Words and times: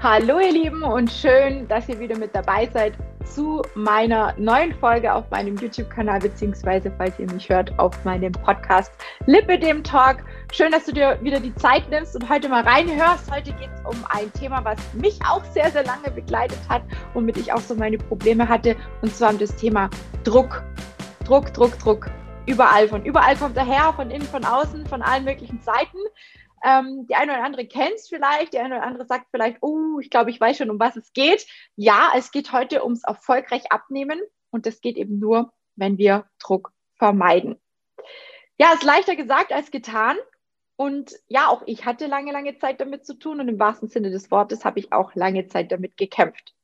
Hallo 0.00 0.38
ihr 0.38 0.52
Lieben 0.52 0.84
und 0.84 1.10
schön, 1.10 1.66
dass 1.66 1.88
ihr 1.88 1.98
wieder 1.98 2.16
mit 2.16 2.32
dabei 2.32 2.70
seid 2.72 2.92
zu 3.24 3.62
meiner 3.74 4.32
neuen 4.38 4.72
Folge 4.76 5.12
auf 5.12 5.28
meinem 5.30 5.56
YouTube-Kanal, 5.56 6.20
beziehungsweise 6.20 6.92
falls 6.96 7.18
ihr 7.18 7.28
mich 7.32 7.48
hört, 7.48 7.76
auf 7.80 8.04
meinem 8.04 8.30
Podcast 8.30 8.92
Lippe 9.26 9.58
dem 9.58 9.82
Talk. 9.82 10.18
Schön, 10.52 10.70
dass 10.70 10.84
du 10.84 10.92
dir 10.92 11.18
wieder 11.20 11.40
die 11.40 11.52
Zeit 11.56 11.90
nimmst 11.90 12.14
und 12.14 12.28
heute 12.28 12.48
mal 12.48 12.62
reinhörst. 12.62 13.28
Heute 13.28 13.50
geht 13.54 13.70
es 13.74 13.80
um 13.92 14.04
ein 14.10 14.32
Thema, 14.34 14.64
was 14.64 14.78
mich 14.94 15.18
auch 15.28 15.42
sehr, 15.46 15.68
sehr 15.72 15.82
lange 15.82 16.12
begleitet 16.12 16.60
hat, 16.68 16.82
womit 17.12 17.36
ich 17.36 17.52
auch 17.52 17.58
so 17.60 17.74
meine 17.74 17.98
Probleme 17.98 18.48
hatte, 18.48 18.76
und 19.02 19.12
zwar 19.12 19.30
um 19.30 19.38
das 19.38 19.56
Thema 19.56 19.90
Druck. 20.22 20.62
Druck, 21.24 21.52
Druck, 21.52 21.76
Druck. 21.80 22.08
Überall, 22.46 22.86
von 22.86 23.04
überall 23.04 23.34
kommt 23.34 23.56
er 23.56 23.66
her, 23.66 23.92
von 23.96 24.12
innen, 24.12 24.22
von 24.28 24.44
außen, 24.44 24.86
von 24.86 25.02
allen 25.02 25.24
möglichen 25.24 25.60
Seiten. 25.60 25.98
Ähm, 26.64 27.06
die 27.08 27.14
eine 27.14 27.32
oder 27.32 27.44
andere 27.44 27.66
kennt 27.66 27.94
es 27.94 28.08
vielleicht, 28.08 28.52
die 28.52 28.58
eine 28.58 28.76
oder 28.76 28.84
andere 28.84 29.06
sagt 29.06 29.26
vielleicht, 29.30 29.58
oh, 29.60 29.98
ich 30.00 30.10
glaube, 30.10 30.30
ich 30.30 30.40
weiß 30.40 30.56
schon, 30.58 30.70
um 30.70 30.78
was 30.78 30.96
es 30.96 31.12
geht. 31.12 31.46
Ja, 31.76 32.12
es 32.16 32.30
geht 32.30 32.52
heute 32.52 32.82
ums 32.84 33.04
erfolgreich 33.04 33.70
abnehmen 33.70 34.20
und 34.50 34.66
das 34.66 34.80
geht 34.80 34.96
eben 34.96 35.18
nur, 35.18 35.52
wenn 35.76 35.98
wir 35.98 36.26
Druck 36.38 36.72
vermeiden. 36.96 37.60
Ja, 38.58 38.72
ist 38.72 38.82
leichter 38.82 39.16
gesagt 39.16 39.52
als 39.52 39.70
getan. 39.70 40.16
Und 40.76 41.12
ja, 41.26 41.48
auch 41.48 41.62
ich 41.66 41.86
hatte 41.86 42.06
lange, 42.06 42.30
lange 42.30 42.56
Zeit 42.58 42.80
damit 42.80 43.04
zu 43.04 43.14
tun 43.14 43.40
und 43.40 43.48
im 43.48 43.58
wahrsten 43.58 43.88
Sinne 43.88 44.10
des 44.10 44.30
Wortes 44.30 44.64
habe 44.64 44.78
ich 44.78 44.92
auch 44.92 45.14
lange 45.16 45.48
Zeit 45.48 45.72
damit 45.72 45.96
gekämpft. 45.96 46.54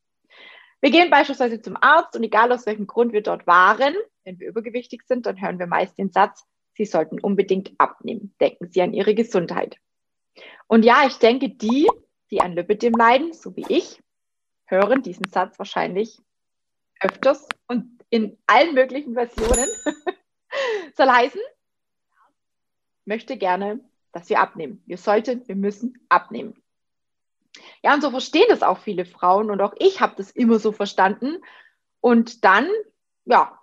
Wir 0.80 0.90
gehen 0.90 1.10
beispielsweise 1.10 1.60
zum 1.60 1.76
Arzt 1.80 2.14
und 2.14 2.22
egal 2.22 2.52
aus 2.52 2.66
welchem 2.66 2.86
Grund 2.86 3.12
wir 3.12 3.22
dort 3.22 3.46
waren, 3.46 3.94
wenn 4.22 4.38
wir 4.38 4.48
übergewichtig 4.48 5.02
sind, 5.06 5.26
dann 5.26 5.40
hören 5.40 5.58
wir 5.58 5.66
meist 5.66 5.98
den 5.98 6.12
Satz, 6.12 6.46
Sie 6.74 6.84
sollten 6.84 7.20
unbedingt 7.20 7.72
abnehmen. 7.78 8.34
Denken 8.40 8.68
Sie 8.68 8.82
an 8.82 8.92
Ihre 8.92 9.14
Gesundheit. 9.14 9.78
Und 10.66 10.84
ja, 10.84 11.06
ich 11.06 11.18
denke, 11.18 11.48
die, 11.50 11.88
die 12.30 12.40
an 12.40 12.52
Lipidem 12.52 12.94
leiden, 12.94 13.32
so 13.32 13.54
wie 13.56 13.64
ich, 13.68 14.02
hören 14.66 15.02
diesen 15.02 15.28
Satz 15.30 15.58
wahrscheinlich 15.58 16.20
öfters 17.00 17.46
und 17.68 18.04
in 18.10 18.38
allen 18.46 18.74
möglichen 18.74 19.14
Versionen. 19.14 19.68
Soll 20.96 21.08
heißen, 21.08 21.40
möchte 23.04 23.36
gerne, 23.36 23.80
dass 24.12 24.28
wir 24.30 24.40
abnehmen. 24.40 24.82
Wir 24.86 24.98
sollten, 24.98 25.46
wir 25.46 25.56
müssen 25.56 25.98
abnehmen. 26.08 26.62
Ja, 27.82 27.94
und 27.94 28.00
so 28.00 28.10
verstehen 28.10 28.46
das 28.48 28.62
auch 28.62 28.78
viele 28.78 29.04
Frauen 29.04 29.50
und 29.50 29.60
auch 29.60 29.74
ich 29.78 30.00
habe 30.00 30.14
das 30.16 30.30
immer 30.30 30.58
so 30.58 30.72
verstanden. 30.72 31.38
Und 32.00 32.44
dann, 32.44 32.68
ja, 33.24 33.58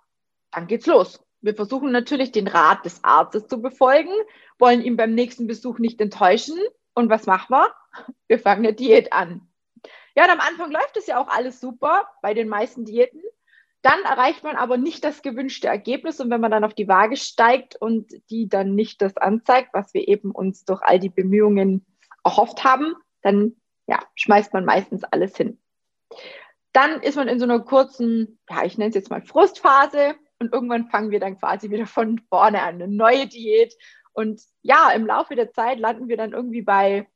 dann 0.50 0.66
geht's 0.66 0.86
los. 0.86 1.22
Wir 1.42 1.54
versuchen 1.54 1.90
natürlich 1.90 2.32
den 2.32 2.48
Rat 2.48 2.84
des 2.84 3.02
Arztes 3.02 3.48
zu 3.48 3.60
befolgen, 3.60 4.12
wollen 4.58 4.80
ihn 4.80 4.96
beim 4.96 5.14
nächsten 5.14 5.46
Besuch 5.46 5.78
nicht 5.78 6.00
enttäuschen. 6.00 6.58
Und 6.94 7.10
was 7.10 7.26
machen 7.26 7.50
wir? 7.50 7.74
Wir 8.28 8.38
fangen 8.38 8.64
eine 8.64 8.74
Diät 8.74 9.12
an. 9.12 9.48
Ja, 10.14 10.24
und 10.24 10.30
am 10.30 10.40
Anfang 10.40 10.70
läuft 10.70 10.96
es 10.96 11.06
ja 11.06 11.20
auch 11.20 11.28
alles 11.28 11.60
super 11.60 12.06
bei 12.22 12.32
den 12.32 12.48
meisten 12.48 12.84
Diäten. 12.84 13.20
Dann 13.82 14.00
erreicht 14.04 14.44
man 14.44 14.56
aber 14.56 14.76
nicht 14.76 15.02
das 15.02 15.22
gewünschte 15.22 15.66
Ergebnis. 15.66 16.20
Und 16.20 16.30
wenn 16.30 16.40
man 16.40 16.52
dann 16.52 16.64
auf 16.64 16.74
die 16.74 16.86
Waage 16.86 17.16
steigt 17.16 17.74
und 17.74 18.12
die 18.30 18.48
dann 18.48 18.74
nicht 18.74 19.02
das 19.02 19.16
anzeigt, 19.16 19.70
was 19.72 19.92
wir 19.92 20.06
eben 20.06 20.30
uns 20.30 20.64
durch 20.64 20.82
all 20.82 21.00
die 21.00 21.08
Bemühungen 21.08 21.84
erhofft 22.24 22.62
haben, 22.62 22.94
dann 23.22 23.56
ja, 23.88 23.98
schmeißt 24.14 24.52
man 24.52 24.64
meistens 24.64 25.02
alles 25.02 25.36
hin. 25.36 25.58
Dann 26.72 27.02
ist 27.02 27.16
man 27.16 27.26
in 27.26 27.38
so 27.38 27.44
einer 27.44 27.60
kurzen, 27.60 28.38
ja, 28.48 28.64
ich 28.64 28.78
nenne 28.78 28.90
es 28.90 28.94
jetzt 28.94 29.10
mal 29.10 29.22
Frustphase. 29.22 30.14
Und 30.42 30.52
irgendwann 30.52 30.90
fangen 30.90 31.12
wir 31.12 31.20
dann 31.20 31.38
quasi 31.38 31.70
wieder 31.70 31.86
von 31.86 32.18
vorne 32.28 32.62
an, 32.62 32.74
eine 32.74 32.88
neue 32.88 33.28
Diät. 33.28 33.74
Und 34.12 34.42
ja, 34.62 34.90
im 34.90 35.06
Laufe 35.06 35.36
der 35.36 35.52
Zeit 35.52 35.78
landen 35.78 36.08
wir 36.08 36.16
dann 36.16 36.32
irgendwie 36.32 36.62
bei, 36.62 37.08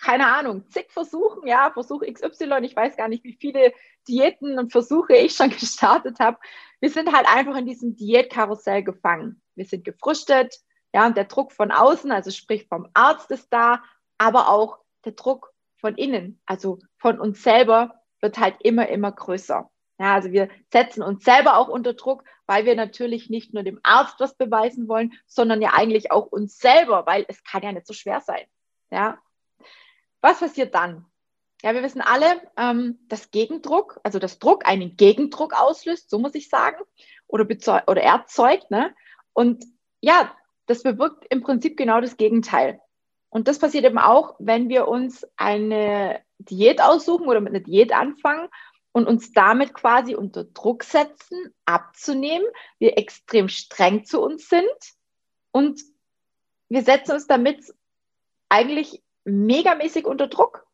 keine 0.00 0.26
Ahnung, 0.26 0.68
zig 0.68 0.90
Versuchen, 0.90 1.46
ja, 1.46 1.70
Versuch 1.72 2.02
XY, 2.02 2.58
ich 2.62 2.74
weiß 2.74 2.96
gar 2.96 3.06
nicht, 3.06 3.22
wie 3.22 3.36
viele 3.40 3.72
Diäten 4.08 4.58
und 4.58 4.72
Versuche 4.72 5.14
ich 5.14 5.34
schon 5.34 5.50
gestartet 5.60 6.18
habe. 6.18 6.38
Wir 6.80 6.90
sind 6.90 7.12
halt 7.12 7.26
einfach 7.28 7.56
in 7.56 7.66
diesem 7.66 7.94
Diätkarussell 7.94 8.82
gefangen. 8.82 9.40
Wir 9.54 9.64
sind 9.64 9.84
gefrustet, 9.84 10.56
ja, 10.92 11.06
und 11.06 11.16
der 11.16 11.26
Druck 11.26 11.52
von 11.52 11.70
außen, 11.70 12.10
also 12.10 12.32
sprich 12.32 12.66
vom 12.66 12.88
Arzt 12.94 13.30
ist 13.30 13.48
da, 13.50 13.82
aber 14.18 14.48
auch 14.48 14.78
der 15.04 15.12
Druck 15.12 15.52
von 15.76 15.94
innen, 15.94 16.40
also 16.46 16.80
von 16.98 17.20
uns 17.20 17.44
selber, 17.44 18.02
wird 18.20 18.38
halt 18.38 18.56
immer, 18.60 18.88
immer 18.88 19.12
größer. 19.12 19.70
Ja, 19.98 20.14
also 20.14 20.32
wir 20.32 20.48
setzen 20.72 21.02
uns 21.02 21.24
selber 21.24 21.56
auch 21.56 21.68
unter 21.68 21.94
Druck, 21.94 22.24
weil 22.46 22.64
wir 22.64 22.74
natürlich 22.74 23.30
nicht 23.30 23.54
nur 23.54 23.62
dem 23.62 23.80
Arzt 23.82 24.16
was 24.18 24.34
beweisen 24.34 24.88
wollen, 24.88 25.12
sondern 25.26 25.62
ja 25.62 25.74
eigentlich 25.74 26.10
auch 26.10 26.26
uns 26.26 26.58
selber, 26.58 27.06
weil 27.06 27.24
es 27.28 27.44
kann 27.44 27.62
ja 27.62 27.72
nicht 27.72 27.86
so 27.86 27.94
schwer 27.94 28.20
sein. 28.20 28.44
Ja. 28.90 29.18
Was 30.20 30.40
passiert 30.40 30.74
dann? 30.74 31.06
Ja, 31.62 31.74
wir 31.74 31.82
wissen 31.82 32.00
alle, 32.00 32.40
ähm, 32.56 32.98
dass 33.08 33.30
Gegendruck, 33.30 34.00
also 34.02 34.18
dass 34.18 34.40
Druck 34.40 34.66
einen 34.66 34.96
Gegendruck 34.96 35.54
auslöst, 35.54 36.10
so 36.10 36.18
muss 36.18 36.34
ich 36.34 36.48
sagen, 36.48 36.82
oder, 37.28 37.46
oder 37.86 38.02
erzeugt. 38.02 38.70
Ne? 38.70 38.94
Und 39.32 39.64
ja, 40.00 40.36
das 40.66 40.82
bewirkt 40.82 41.24
im 41.30 41.42
Prinzip 41.42 41.76
genau 41.76 42.00
das 42.00 42.16
Gegenteil. 42.16 42.80
Und 43.30 43.48
das 43.48 43.58
passiert 43.58 43.84
eben 43.84 43.98
auch, 43.98 44.34
wenn 44.40 44.68
wir 44.68 44.88
uns 44.88 45.26
eine 45.36 46.20
Diät 46.38 46.82
aussuchen 46.82 47.28
oder 47.28 47.40
mit 47.40 47.54
einer 47.54 47.64
Diät 47.64 47.92
anfangen 47.92 48.48
und 48.92 49.06
uns 49.06 49.32
damit 49.32 49.74
quasi 49.74 50.14
unter 50.14 50.44
Druck 50.44 50.84
setzen, 50.84 51.54
abzunehmen, 51.64 52.46
wir 52.78 52.98
extrem 52.98 53.48
streng 53.48 54.04
zu 54.04 54.20
uns 54.20 54.48
sind 54.48 54.64
und 55.50 55.80
wir 56.68 56.82
setzen 56.82 57.12
uns 57.12 57.26
damit 57.26 57.74
eigentlich 58.48 59.02
megamäßig 59.24 60.06
unter 60.06 60.26
Druck. 60.26 60.66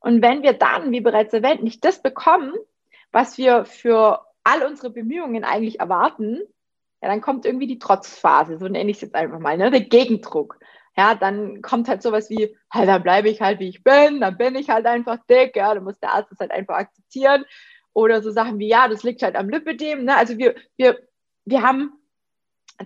Und 0.00 0.22
wenn 0.22 0.42
wir 0.42 0.52
dann, 0.54 0.90
wie 0.92 1.00
bereits 1.00 1.32
erwähnt, 1.32 1.62
nicht 1.62 1.84
das 1.84 2.02
bekommen, 2.02 2.54
was 3.12 3.38
wir 3.38 3.64
für 3.64 4.24
all 4.44 4.62
unsere 4.64 4.90
Bemühungen 4.90 5.44
eigentlich 5.44 5.80
erwarten, 5.80 6.40
ja, 7.02 7.08
dann 7.08 7.20
kommt 7.20 7.46
irgendwie 7.46 7.66
die 7.66 7.78
Trotzphase, 7.78 8.58
so 8.58 8.68
nenne 8.68 8.90
ich 8.90 8.98
es 8.98 9.02
jetzt 9.02 9.14
einfach 9.14 9.38
mal, 9.38 9.56
ne? 9.56 9.70
der 9.70 9.80
Gegendruck 9.80 10.58
ja, 10.96 11.14
dann 11.14 11.62
kommt 11.62 11.88
halt 11.88 12.02
sowas 12.02 12.30
wie, 12.30 12.56
halt, 12.70 12.88
dann 12.88 13.02
bleibe 13.02 13.28
ich 13.28 13.40
halt, 13.40 13.60
wie 13.60 13.68
ich 13.68 13.82
bin, 13.82 14.20
dann 14.20 14.36
bin 14.36 14.54
ich 14.54 14.70
halt 14.70 14.86
einfach 14.86 15.18
dick, 15.28 15.56
ja, 15.56 15.74
dann 15.74 15.84
muss 15.84 15.98
der 16.00 16.12
Arzt 16.12 16.32
das 16.32 16.40
halt 16.40 16.50
einfach 16.50 16.74
akzeptieren. 16.74 17.44
Oder 17.92 18.22
so 18.22 18.30
Sachen 18.30 18.58
wie, 18.58 18.68
ja, 18.68 18.88
das 18.88 19.02
liegt 19.02 19.22
halt 19.22 19.36
am 19.36 19.48
Lipidem. 19.48 20.04
Ne? 20.04 20.16
Also 20.16 20.38
wir, 20.38 20.54
wir, 20.76 20.98
wir 21.44 21.62
haben 21.62 21.92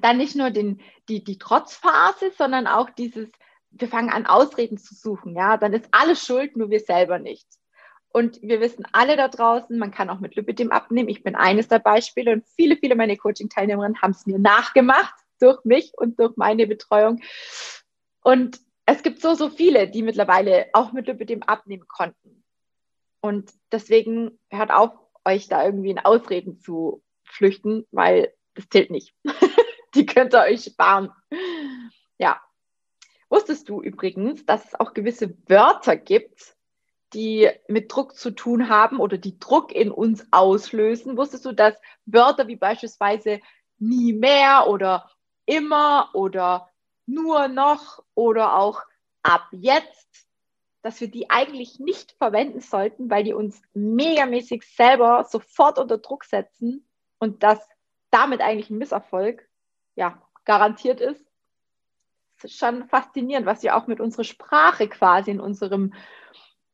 dann 0.00 0.16
nicht 0.16 0.34
nur 0.34 0.50
den, 0.50 0.80
die, 1.08 1.22
die 1.22 1.38
Trotzphase, 1.38 2.32
sondern 2.36 2.66
auch 2.66 2.90
dieses, 2.90 3.28
wir 3.70 3.88
fangen 3.88 4.10
an, 4.10 4.26
Ausreden 4.26 4.78
zu 4.78 4.94
suchen. 4.94 5.36
Ja, 5.36 5.56
dann 5.56 5.72
ist 5.72 5.88
alles 5.90 6.24
schuld, 6.24 6.56
nur 6.56 6.70
wir 6.70 6.80
selber 6.80 7.18
nicht. 7.18 7.46
Und 8.08 8.40
wir 8.42 8.60
wissen 8.60 8.86
alle 8.92 9.16
da 9.16 9.28
draußen, 9.28 9.76
man 9.76 9.90
kann 9.90 10.08
auch 10.08 10.20
mit 10.20 10.36
Lipidem 10.36 10.70
abnehmen. 10.70 11.08
Ich 11.08 11.24
bin 11.24 11.34
eines 11.34 11.66
der 11.66 11.80
Beispiele 11.80 12.32
und 12.32 12.46
viele, 12.54 12.76
viele 12.76 12.94
meiner 12.94 13.16
Coaching-Teilnehmerinnen 13.16 14.00
haben 14.00 14.12
es 14.12 14.24
mir 14.24 14.38
nachgemacht 14.38 15.14
durch 15.40 15.64
mich 15.64 15.92
und 15.96 16.18
durch 16.20 16.36
meine 16.36 16.66
Betreuung. 16.66 17.20
Und 18.24 18.58
es 18.86 19.02
gibt 19.02 19.20
so, 19.20 19.34
so 19.34 19.50
viele, 19.50 19.88
die 19.88 20.02
mittlerweile 20.02 20.66
auch 20.72 20.92
mit 20.92 21.06
Lipidem 21.06 21.42
abnehmen 21.42 21.86
konnten. 21.86 22.42
Und 23.20 23.52
deswegen 23.70 24.38
hört 24.50 24.70
auf, 24.70 24.92
euch 25.24 25.48
da 25.48 25.64
irgendwie 25.64 25.90
in 25.90 25.98
Ausreden 25.98 26.58
zu 26.58 27.02
flüchten, 27.22 27.86
weil 27.90 28.34
das 28.54 28.68
zählt 28.68 28.90
nicht. 28.90 29.14
die 29.94 30.06
könnt 30.06 30.34
ihr 30.34 30.40
euch 30.40 30.64
sparen. 30.64 31.10
Ja. 32.18 32.40
Wusstest 33.28 33.68
du 33.68 33.82
übrigens, 33.82 34.44
dass 34.46 34.66
es 34.66 34.74
auch 34.78 34.94
gewisse 34.94 35.36
Wörter 35.48 35.96
gibt, 35.96 36.56
die 37.14 37.50
mit 37.68 37.92
Druck 37.92 38.16
zu 38.16 38.30
tun 38.30 38.68
haben 38.68 39.00
oder 39.00 39.18
die 39.18 39.38
Druck 39.38 39.72
in 39.72 39.90
uns 39.90 40.26
auslösen? 40.30 41.16
Wusstest 41.16 41.44
du, 41.44 41.52
dass 41.52 41.74
Wörter 42.06 42.46
wie 42.46 42.56
beispielsweise 42.56 43.40
nie 43.78 44.12
mehr 44.12 44.66
oder 44.68 45.10
immer 45.46 46.10
oder 46.14 46.70
nur 47.06 47.48
noch 47.48 48.02
oder 48.14 48.56
auch 48.56 48.82
ab 49.22 49.48
jetzt, 49.52 50.26
dass 50.82 51.00
wir 51.00 51.08
die 51.08 51.30
eigentlich 51.30 51.80
nicht 51.80 52.12
verwenden 52.12 52.60
sollten, 52.60 53.08
weil 53.10 53.24
die 53.24 53.32
uns 53.32 53.62
megamäßig 53.72 54.64
selber 54.76 55.24
sofort 55.24 55.78
unter 55.78 55.98
Druck 55.98 56.24
setzen 56.24 56.86
und 57.18 57.42
dass 57.42 57.58
damit 58.10 58.40
eigentlich 58.40 58.70
ein 58.70 58.78
Misserfolg 58.78 59.48
ja, 59.96 60.22
garantiert 60.44 61.00
ist. 61.00 61.24
Das 62.36 62.50
ist 62.50 62.58
schon 62.58 62.88
faszinierend, 62.88 63.46
was 63.46 63.62
wir 63.62 63.76
auch 63.76 63.86
mit 63.86 64.00
unserer 64.00 64.24
Sprache 64.24 64.88
quasi 64.88 65.30
in 65.30 65.40
unserem, 65.40 65.94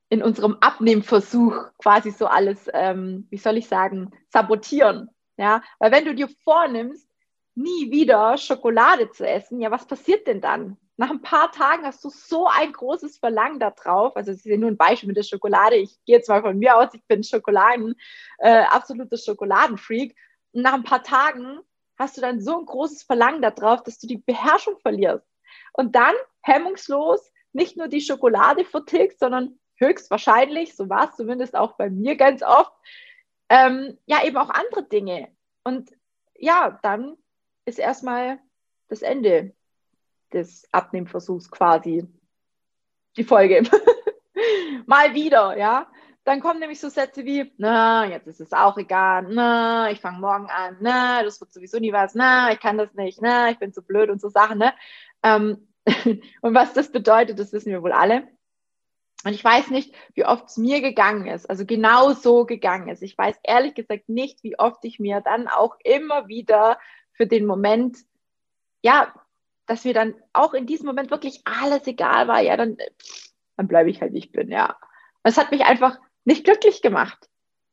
in 0.09 0.23
unserem 0.23 0.57
Abnehmversuch 0.61 1.55
quasi 1.79 2.11
so 2.11 2.27
alles, 2.27 2.69
ähm, 2.73 3.27
wie 3.31 3.39
soll 3.39 3.57
ich 3.57 3.69
sagen, 3.69 4.11
sabotieren. 4.29 5.11
Ja, 5.37 5.63
weil 5.79 5.93
wenn 5.93 6.05
du 6.05 6.15
dir 6.15 6.29
vornimmst, 6.45 7.10
nie 7.55 7.91
wieder 7.91 8.37
Schokolade 8.39 9.11
zu 9.11 9.27
essen, 9.27 9.61
ja, 9.61 9.71
was 9.71 9.87
passiert 9.87 10.27
denn 10.27 10.41
dann? 10.41 10.77
Nach 10.97 11.11
ein 11.11 11.23
paar 11.23 11.51
Tagen 11.51 11.85
hast 11.85 12.05
du 12.05 12.11
so 12.11 12.47
ein 12.47 12.73
großes 12.73 13.19
Verlangen 13.19 13.59
darauf. 13.59 14.17
Also, 14.17 14.33
es 14.33 14.39
ist 14.39 14.45
ja 14.45 14.57
nur 14.57 14.71
ein 14.71 14.77
Beispiel 14.77 15.07
mit 15.07 15.17
der 15.17 15.23
Schokolade. 15.23 15.77
Ich 15.77 15.99
gehe 16.05 16.17
jetzt 16.17 16.29
mal 16.29 16.43
von 16.43 16.59
mir 16.59 16.77
aus, 16.77 16.93
ich 16.93 17.05
bin 17.07 17.25
Schokoladen, 17.25 17.95
äh, 18.39 18.65
absoluter 18.65 19.17
Schokoladenfreak. 19.17 20.15
Und 20.53 20.63
nach 20.63 20.75
ein 20.75 20.85
paar 20.85 21.03
Tagen 21.03 21.61
hast 21.99 22.17
du 22.17 22.21
dann 22.21 22.41
so 22.41 22.59
ein 22.59 22.67
großes 22.67 23.03
Verlangen 23.03 23.43
darauf, 23.43 23.83
dass 23.83 23.99
du 23.99 24.07
die 24.07 24.19
Beherrschung 24.19 24.79
verlierst. 24.81 25.27
Und 25.73 25.95
dann 25.95 26.15
hemmungslos 26.43 27.33
nicht 27.53 27.77
nur 27.77 27.89
die 27.89 28.01
Schokolade 28.01 28.65
vertilgst, 28.65 29.21
sondern 29.21 29.59
höchstwahrscheinlich, 29.77 30.77
so 30.77 30.89
war 30.89 31.09
es 31.09 31.17
zumindest 31.17 31.57
auch 31.57 31.73
bei 31.77 31.91
mir 31.91 32.17
ganz 32.17 32.43
oft, 32.43 32.73
ähm, 33.49 33.99
ja, 34.07 34.25
eben 34.25 34.37
auch 34.37 34.51
andere 34.51 34.85
Dinge. 34.85 35.29
Und 35.65 35.91
ja, 36.39 36.79
dann 36.83 37.17
ist 37.71 37.79
erstmal 37.79 38.39
das 38.89 39.03
Ende 39.03 39.55
des 40.33 40.69
Abnehmversuchs 40.73 41.51
quasi 41.51 42.07
die 43.17 43.25
Folge. 43.25 43.63
Mal 44.87 45.15
wieder, 45.15 45.57
ja. 45.57 45.91
Dann 46.25 46.41
kommen 46.41 46.61
nämlich 46.61 46.81
so 46.81 46.91
Sätze 46.91 47.25
wie, 47.25 47.53
na, 47.57 48.07
jetzt 48.07 48.27
ist 48.27 48.41
es 48.41 48.53
auch 48.53 48.77
egal, 48.77 49.27
na, 49.31 49.91
ich 49.91 50.01
fange 50.01 50.21
morgen 50.21 50.51
an, 50.51 50.77
na, 50.81 51.23
das 51.23 51.41
wird 51.41 51.53
sowieso 51.53 51.79
nie 51.79 51.93
was, 51.93 52.15
na, 52.15 52.53
ich 52.53 52.61
kann 52.61 52.77
das 52.77 52.93
nicht, 52.95 53.23
na, 53.23 53.51
ich 53.51 53.59
bin 53.59 53.73
zu 53.73 53.83
blöd 53.83 54.11
und 54.11 54.21
so 54.21 54.29
Sachen, 54.29 54.59
ne? 54.59 54.75
Ähm, 55.23 55.69
und 56.43 56.55
was 56.55 56.75
das 56.75 56.93
bedeutet, 56.93 57.39
das 57.39 57.53
wissen 57.53 57.73
wir 57.73 57.83
wohl 57.83 57.93
alle. 57.93 58.29
Und 59.25 59.33
ich 59.33 59.45
weiß 59.45 59.71
nicht, 59.71 59.95
wie 60.15 60.25
oft 60.25 60.49
es 60.49 60.57
mir 60.57 60.81
gegangen 60.81 61.27
ist, 61.27 61.49
also 61.49 61.67
genau 61.67 62.13
so 62.13 62.45
gegangen 62.47 62.89
ist. 62.89 63.03
Ich 63.03 63.17
weiß 63.17 63.37
ehrlich 63.43 63.75
gesagt 63.75 64.09
nicht, 64.09 64.43
wie 64.43 64.59
oft 64.59 64.85
ich 64.85 64.99
mir 64.99 65.21
dann 65.21 65.49
auch 65.49 65.77
immer 65.85 66.29
wieder 66.29 66.79
für 67.21 67.27
den 67.27 67.45
Moment, 67.45 67.99
ja, 68.81 69.13
dass 69.67 69.85
mir 69.85 69.93
dann 69.93 70.15
auch 70.33 70.55
in 70.55 70.65
diesem 70.65 70.87
Moment 70.87 71.11
wirklich 71.11 71.43
alles 71.45 71.87
egal 71.87 72.29
war, 72.29 72.41
ja, 72.41 72.57
dann, 72.57 72.79
dann 73.59 73.69
bleibe 73.69 73.91
ich 73.91 74.01
halt, 74.01 74.15
wie 74.15 74.21
ich 74.21 74.33
bin, 74.33 74.51
ja. 74.51 74.79
Es 75.23 75.37
hat 75.37 75.51
mich 75.51 75.67
einfach 75.67 75.99
nicht 76.25 76.45
glücklich 76.45 76.81
gemacht. 76.81 77.29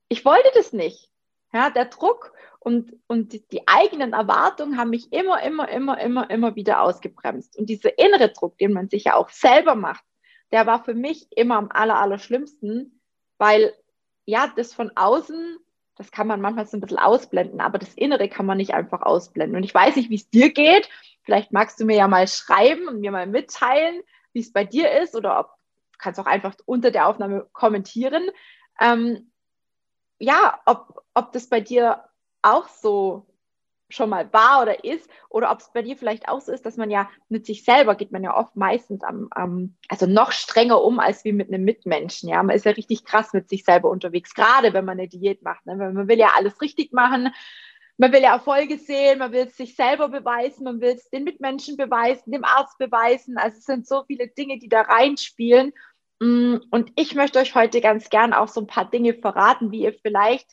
Ich 0.09 0.25
wollte 0.25 0.51
das 0.53 0.73
nicht. 0.73 1.09
Ja, 1.53 1.69
der 1.69 1.85
Druck 1.85 2.33
und, 2.59 2.91
und 3.07 3.31
die, 3.31 3.47
die 3.47 3.65
eigenen 3.69 4.11
Erwartungen 4.11 4.77
haben 4.77 4.89
mich 4.89 5.13
immer, 5.13 5.41
immer, 5.41 5.69
immer, 5.69 5.97
immer, 5.97 6.29
immer 6.29 6.55
wieder 6.57 6.81
ausgebremst. 6.81 7.57
Und 7.57 7.69
dieser 7.69 7.97
innere 7.97 8.33
Druck, 8.33 8.57
den 8.57 8.73
man 8.73 8.89
sich 8.89 9.05
ja 9.05 9.15
auch 9.15 9.29
selber 9.29 9.75
macht, 9.75 10.03
der 10.51 10.65
war 10.65 10.83
für 10.83 10.93
mich 10.93 11.27
immer 11.37 11.55
am 11.55 11.69
aller, 11.71 12.01
aller 12.01 12.19
schlimmsten, 12.19 12.99
weil 13.37 13.73
ja, 14.25 14.51
das 14.53 14.73
von 14.73 14.91
außen, 14.93 15.57
das 15.97 16.11
kann 16.11 16.27
man 16.27 16.41
manchmal 16.41 16.65
so 16.67 16.77
ein 16.77 16.81
bisschen 16.81 16.99
ausblenden, 16.99 17.59
aber 17.59 17.77
das 17.79 17.93
Innere 17.93 18.29
kann 18.29 18.45
man 18.45 18.57
nicht 18.57 18.73
einfach 18.73 19.01
ausblenden. 19.01 19.57
Und 19.57 19.63
ich 19.63 19.73
weiß 19.73 19.95
nicht, 19.95 20.09
wie 20.09 20.15
es 20.15 20.29
dir 20.29 20.51
geht. 20.51 20.89
Vielleicht 21.23 21.51
magst 21.51 21.79
du 21.79 21.85
mir 21.85 21.97
ja 21.97 22.07
mal 22.07 22.27
schreiben 22.27 22.87
und 22.87 22.99
mir 22.99 23.11
mal 23.11 23.27
mitteilen, 23.27 24.01
wie 24.33 24.39
es 24.39 24.53
bei 24.53 24.63
dir 24.63 24.91
ist 25.01 25.15
oder 25.15 25.39
ob 25.39 25.47
du 25.91 25.97
kannst 25.97 26.19
auch 26.19 26.25
einfach 26.25 26.55
unter 26.65 26.91
der 26.91 27.07
Aufnahme 27.07 27.47
kommentieren. 27.51 28.29
Ähm, 28.79 29.31
ja, 30.19 30.59
ob, 30.65 31.03
ob 31.13 31.31
das 31.31 31.49
bei 31.49 31.61
dir 31.61 32.03
auch 32.41 32.67
so 32.67 33.27
schon 33.89 34.09
mal 34.09 34.31
war 34.33 34.61
oder 34.61 34.83
ist, 34.83 35.09
oder 35.29 35.51
ob 35.51 35.59
es 35.59 35.71
bei 35.73 35.81
dir 35.81 35.95
vielleicht 35.95 36.27
auch 36.27 36.41
so 36.41 36.51
ist, 36.51 36.65
dass 36.65 36.77
man 36.77 36.89
ja 36.89 37.09
mit 37.29 37.45
sich 37.45 37.63
selber 37.63 37.95
geht 37.95 38.11
man 38.11 38.23
ja 38.23 38.35
oft 38.35 38.55
meistens 38.55 39.03
am, 39.03 39.27
am, 39.31 39.75
also 39.87 40.05
noch 40.05 40.31
strenger 40.31 40.83
um 40.83 40.99
als 40.99 41.23
wie 41.23 41.31
mit 41.31 41.47
einem 41.47 41.63
Mitmenschen. 41.63 42.29
Ja, 42.29 42.43
man 42.43 42.55
ist 42.55 42.65
ja 42.65 42.71
richtig 42.71 43.05
krass 43.05 43.33
mit 43.33 43.49
sich 43.49 43.63
selber 43.63 43.89
unterwegs, 43.89 44.33
gerade 44.33 44.73
wenn 44.73 44.85
man 44.85 44.99
eine 44.99 45.07
Diät 45.07 45.41
macht. 45.41 45.65
Ne? 45.65 45.75
Man 45.75 46.07
will 46.07 46.19
ja 46.19 46.31
alles 46.35 46.61
richtig 46.61 46.91
machen, 46.91 47.33
man 47.97 48.11
will 48.11 48.21
ja 48.21 48.33
Erfolge 48.33 48.77
sehen, 48.77 49.19
man 49.19 49.31
will 49.31 49.47
es 49.47 49.57
sich 49.57 49.75
selber 49.75 50.09
beweisen, 50.09 50.65
man 50.65 50.81
will 50.81 50.95
es 50.95 51.09
den 51.09 51.23
Mitmenschen 51.23 51.77
beweisen, 51.77 52.31
dem 52.31 52.43
Arzt 52.43 52.77
beweisen. 52.77 53.37
Also 53.37 53.57
es 53.57 53.65
sind 53.65 53.87
so 53.87 54.03
viele 54.05 54.27
Dinge, 54.27 54.59
die 54.59 54.69
da 54.69 54.81
reinspielen. 54.81 55.73
Mm, 56.19 56.57
und 56.69 56.91
ich 56.95 57.15
möchte 57.15 57.39
euch 57.39 57.55
heute 57.55 57.81
ganz 57.81 58.09
gern 58.09 58.33
auch 58.33 58.49
so 58.49 58.61
ein 58.61 58.67
paar 58.67 58.89
Dinge 58.89 59.13
verraten, 59.15 59.71
wie 59.71 59.81
ihr 59.81 59.93
vielleicht 59.93 60.47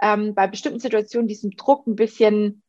ähm, 0.00 0.34
bei 0.34 0.46
bestimmten 0.46 0.80
Situationen 0.80 1.28
diesem 1.28 1.52
Druck 1.52 1.86
ein 1.86 1.96
bisschen 1.96 2.62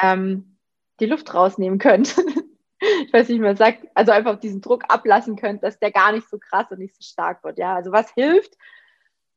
ähm, 0.00 0.58
die 1.00 1.06
Luft 1.06 1.32
rausnehmen 1.34 1.78
könnt. 1.78 2.16
ich 2.80 3.12
weiß 3.12 3.28
nicht, 3.28 3.38
wie 3.38 3.44
man 3.44 3.56
sagt, 3.56 3.86
also 3.94 4.12
einfach 4.12 4.38
diesen 4.38 4.60
Druck 4.60 4.84
ablassen 4.88 5.36
könnt, 5.36 5.62
dass 5.62 5.78
der 5.78 5.90
gar 5.90 6.12
nicht 6.12 6.28
so 6.28 6.38
krass 6.38 6.70
und 6.70 6.78
nicht 6.78 6.94
so 6.94 7.02
stark 7.02 7.42
wird. 7.44 7.58
Ja, 7.58 7.74
also 7.74 7.92
was 7.92 8.10
hilft? 8.12 8.56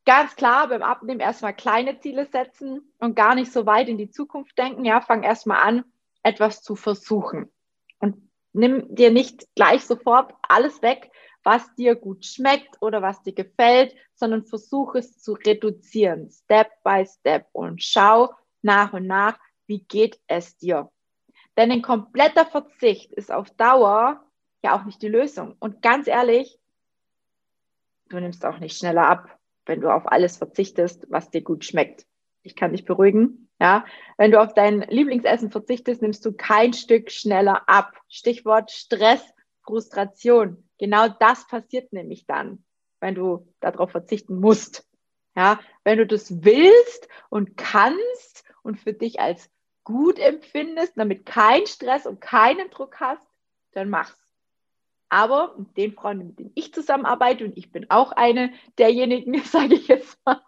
Ganz 0.05 0.35
klar 0.35 0.67
beim 0.69 0.81
Abnehmen 0.81 1.19
erstmal 1.19 1.53
kleine 1.53 1.99
Ziele 1.99 2.25
setzen 2.25 2.93
und 2.99 3.15
gar 3.15 3.35
nicht 3.35 3.51
so 3.51 3.65
weit 3.65 3.89
in 3.89 3.97
die 3.97 4.09
Zukunft 4.09 4.57
denken. 4.57 4.85
Ja, 4.85 5.01
fang 5.01 5.23
erstmal 5.23 5.61
an, 5.61 5.83
etwas 6.23 6.63
zu 6.63 6.75
versuchen. 6.75 7.51
Und 7.99 8.29
nimm 8.53 8.95
dir 8.95 9.11
nicht 9.11 9.47
gleich 9.55 9.85
sofort 9.85 10.33
alles 10.41 10.81
weg, 10.81 11.11
was 11.43 11.73
dir 11.75 11.95
gut 11.95 12.25
schmeckt 12.25 12.81
oder 12.81 13.01
was 13.01 13.21
dir 13.23 13.33
gefällt, 13.33 13.95
sondern 14.13 14.45
versuch 14.45 14.95
es 14.95 15.21
zu 15.21 15.33
reduzieren, 15.33 16.29
Step 16.29 16.69
by 16.83 17.05
Step 17.05 17.47
und 17.53 17.83
schau 17.83 18.33
nach 18.61 18.93
und 18.93 19.07
nach, 19.07 19.39
wie 19.69 19.83
geht 19.83 20.19
es 20.27 20.57
dir. 20.57 20.91
Denn 21.55 21.71
ein 21.71 21.81
kompletter 21.81 22.45
Verzicht 22.45 23.13
ist 23.13 23.31
auf 23.31 23.49
Dauer 23.51 24.25
ja 24.63 24.77
auch 24.77 24.83
nicht 24.83 25.01
die 25.01 25.07
Lösung. 25.07 25.55
Und 25.59 25.81
ganz 25.81 26.07
ehrlich, 26.07 26.59
du 28.09 28.19
nimmst 28.19 28.45
auch 28.45 28.59
nicht 28.59 28.77
schneller 28.77 29.07
ab, 29.07 29.39
wenn 29.65 29.79
du 29.79 29.93
auf 29.93 30.11
alles 30.11 30.37
verzichtest, 30.37 31.05
was 31.09 31.29
dir 31.29 31.41
gut 31.41 31.63
schmeckt. 31.63 32.05
Ich 32.41 32.55
kann 32.55 32.71
dich 32.71 32.85
beruhigen. 32.85 33.49
Ja, 33.61 33.85
wenn 34.17 34.31
du 34.31 34.41
auf 34.41 34.53
dein 34.53 34.81
Lieblingsessen 34.81 35.51
verzichtest, 35.51 36.01
nimmst 36.01 36.25
du 36.25 36.31
kein 36.33 36.73
Stück 36.73 37.11
schneller 37.11 37.67
ab. 37.67 37.93
Stichwort 38.07 38.71
Stress, 38.71 39.21
Frustration. 39.63 40.69
Genau 40.77 41.09
das 41.09 41.45
passiert 41.47 41.91
nämlich 41.91 42.25
dann, 42.25 42.63
wenn 43.01 43.15
du 43.15 43.53
darauf 43.59 43.91
verzichten 43.91 44.39
musst. 44.39 44.87
Ja, 45.35 45.59
wenn 45.83 45.97
du 45.97 46.07
das 46.07 46.43
willst 46.43 47.07
und 47.29 47.57
kannst 47.57 48.45
und 48.63 48.79
für 48.79 48.93
dich 48.93 49.19
als 49.19 49.49
gut 49.89 50.19
empfindest, 50.19 50.93
damit 50.97 51.25
kein 51.25 51.65
Stress 51.65 52.05
und 52.05 52.21
keinen 52.21 52.69
Druck 52.69 52.99
hast, 52.99 53.27
dann 53.71 53.89
mach's. 53.89 54.15
Aber 55.09 55.55
mit 55.57 55.75
den 55.77 55.93
Frauen, 55.93 56.19
mit 56.19 56.37
denen 56.37 56.51
ich 56.53 56.71
zusammenarbeite, 56.71 57.43
und 57.43 57.57
ich 57.57 57.71
bin 57.71 57.89
auch 57.89 58.11
eine 58.11 58.53
derjenigen, 58.77 59.33
sage 59.43 59.73
ich 59.73 59.87
jetzt 59.87 60.23
mal, 60.25 60.43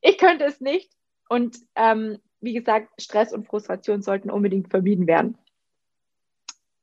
ich 0.00 0.16
könnte 0.16 0.44
es 0.44 0.60
nicht. 0.60 0.92
Und 1.28 1.58
ähm, 1.74 2.18
wie 2.40 2.54
gesagt, 2.54 3.02
Stress 3.02 3.32
und 3.32 3.48
Frustration 3.48 4.00
sollten 4.00 4.30
unbedingt 4.30 4.70
vermieden 4.70 5.08
werden. 5.08 5.36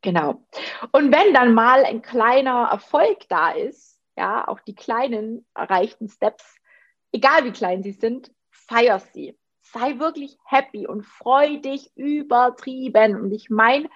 Genau. 0.01 0.45
Und 0.91 1.13
wenn 1.13 1.33
dann 1.33 1.53
mal 1.53 1.85
ein 1.85 2.01
kleiner 2.01 2.67
Erfolg 2.69 3.29
da 3.29 3.51
ist, 3.51 4.01
ja, 4.17 4.45
auch 4.45 4.59
die 4.59 4.75
kleinen 4.75 5.45
erreichten 5.55 6.09
Steps, 6.09 6.57
egal 7.13 7.45
wie 7.45 7.51
klein 7.51 7.83
sie 7.83 7.93
sind, 7.93 8.31
feier 8.49 8.99
sie. 8.99 9.37
Sei 9.71 9.99
wirklich 9.99 10.37
happy 10.45 10.87
und 10.87 11.05
freu 11.05 11.57
dich 11.57 11.91
übertrieben. 11.95 13.19
Und 13.19 13.31
ich 13.31 13.49
meine, 13.49 13.89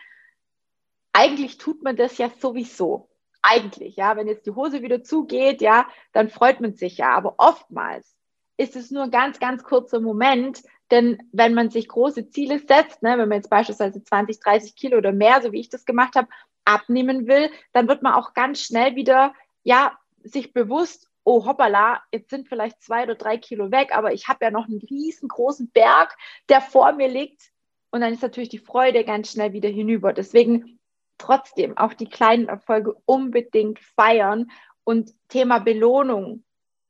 eigentlich 1.14 1.58
tut 1.58 1.84
man 1.84 1.96
das 1.96 2.18
ja 2.18 2.30
sowieso. 2.30 3.10
Eigentlich, 3.42 3.96
ja, 3.96 4.16
wenn 4.16 4.28
jetzt 4.28 4.46
die 4.46 4.56
Hose 4.56 4.82
wieder 4.82 5.04
zugeht, 5.04 5.62
ja, 5.62 5.88
dann 6.14 6.30
freut 6.30 6.62
man 6.62 6.76
sich 6.76 6.98
ja. 6.98 7.16
Aber 7.16 7.36
oftmals 7.38 8.16
ist 8.58 8.76
es 8.76 8.92
nur 8.92 9.04
ein 9.04 9.12
ganz, 9.12 9.40
ganz 9.40 9.64
kurzer 9.64 10.00
Moment, 10.00 10.62
denn 10.92 11.18
wenn 11.32 11.54
man 11.54 11.70
sich 11.70 11.88
große 11.88 12.30
Ziele 12.30 12.60
setzt, 12.60 13.02
ne, 13.02 13.18
wenn 13.18 13.30
man 13.30 13.38
jetzt 13.38 13.50
beispielsweise 13.50 14.04
20, 14.04 14.40
30 14.40 14.76
Kilo 14.76 14.98
oder 14.98 15.14
mehr, 15.14 15.42
so 15.42 15.52
wie 15.52 15.60
ich 15.60 15.70
das 15.70 15.86
gemacht 15.86 16.16
habe, 16.16 16.28
abnehmen 16.66 17.28
will, 17.28 17.50
dann 17.74 17.88
wird 17.88 18.04
man 18.04 18.14
auch 18.14 18.34
ganz 18.34 18.62
schnell 18.62 18.96
wieder, 18.96 19.34
ja, 19.64 19.98
sich 20.24 20.54
bewusst, 20.54 21.11
oh 21.24 21.46
hoppala, 21.46 22.02
jetzt 22.12 22.30
sind 22.30 22.48
vielleicht 22.48 22.82
zwei 22.82 23.04
oder 23.04 23.16
drei 23.16 23.38
Kilo 23.38 23.72
weg, 23.72 23.96
aber 23.96 24.14
ich 24.14 24.28
habe 24.28 24.46
ja 24.46 24.52
noch 24.52 24.68
einen 24.68 24.80
riesengroßen 24.80 25.70
Berg, 25.72 26.18
der 26.50 26.62
vor 26.62 26.92
mir 26.94 27.08
liegt. 27.08 27.52
Und 27.92 28.02
dann 28.02 28.14
ist 28.14 28.22
natürlich 28.22 28.50
die 28.50 28.58
Freude 28.58 29.04
ganz 29.04 29.32
schnell 29.32 29.54
wieder 29.54 29.70
hinüber. 29.70 30.14
Deswegen 30.14 30.80
trotzdem 31.18 31.78
auch 31.78 31.94
die 31.94 32.10
kleinen 32.10 32.48
Erfolge 32.48 32.96
unbedingt 33.06 33.80
feiern. 33.80 34.50
Und 34.84 35.14
Thema 35.28 35.60
Belohnung. 35.60 36.44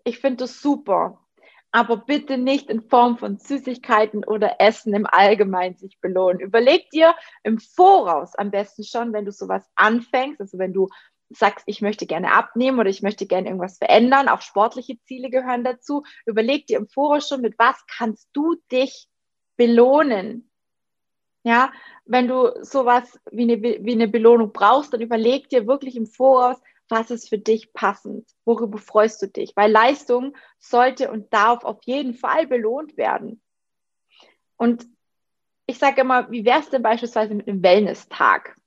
Ich 0.04 0.20
finde 0.20 0.38
das 0.38 0.62
super 0.62 1.22
aber 1.72 1.98
bitte 1.98 2.38
nicht 2.38 2.70
in 2.70 2.82
Form 2.82 3.18
von 3.18 3.38
Süßigkeiten 3.38 4.26
oder 4.26 4.60
Essen 4.60 4.94
im 4.94 5.06
Allgemeinen 5.06 5.78
sich 5.78 6.00
belohnen. 6.02 6.42
Überleg 6.42 6.90
dir 6.92 7.16
im 7.44 7.60
Voraus 7.60 8.36
am 8.36 8.52
besten 8.52 8.84
schon, 8.84 9.14
wenn 9.14 9.26
du 9.26 9.32
sowas 9.32 9.64
anfängst, 9.76 10.42
also 10.42 10.58
wenn 10.58 10.74
du 10.74 10.90
sagst, 11.34 11.64
ich 11.68 11.82
möchte 11.82 12.06
gerne 12.06 12.34
abnehmen 12.34 12.80
oder 12.80 12.90
ich 12.90 13.02
möchte 13.02 13.26
gerne 13.26 13.48
irgendwas 13.48 13.78
verändern, 13.78 14.30
auch 14.30 14.42
sportliche 14.42 15.00
Ziele 15.04 15.30
gehören 15.30 15.64
dazu, 15.64 16.04
überleg 16.26 16.68
dir 16.68 16.78
im 16.78 16.88
Voraus 16.88 17.28
schon, 17.28 17.42
mit 17.42 17.58
was 17.58 17.76
kannst 17.88 18.30
du 18.34 18.56
dich 18.72 19.08
belohnen. 19.58 20.50
Ja, 21.44 21.72
wenn 22.06 22.28
du 22.28 22.54
sowas 22.64 23.20
wie 23.32 23.44
eine, 23.44 23.62
wie 23.62 23.92
eine 23.92 24.08
Belohnung 24.08 24.52
brauchst, 24.54 24.94
dann 24.94 25.02
überleg 25.02 25.50
dir 25.50 25.66
wirklich 25.66 25.96
im 25.96 26.06
Voraus, 26.06 26.58
was 26.88 27.10
ist 27.10 27.30
für 27.30 27.40
dich 27.40 27.74
passend? 27.74 28.30
Worüber 28.46 28.78
freust 28.78 29.22
du 29.22 29.28
dich? 29.28 29.54
Weil 29.56 29.72
Leistung 29.72 30.36
sollte 30.60 31.10
und 31.10 31.34
darf 31.34 31.64
auf 31.64 31.80
jeden 31.86 32.14
Fall 32.14 32.48
belohnt 32.48 32.98
werden. 32.98 33.42
Und 34.58 34.86
ich 35.66 35.80
sage 35.80 36.02
immer, 36.02 36.30
wie 36.30 36.46
wäre 36.46 36.60
es 36.60 36.70
denn 36.70 36.84
beispielsweise 36.84 37.34
mit 37.34 37.48
einem 37.48 37.64
Wellness-Tag? 37.64 38.58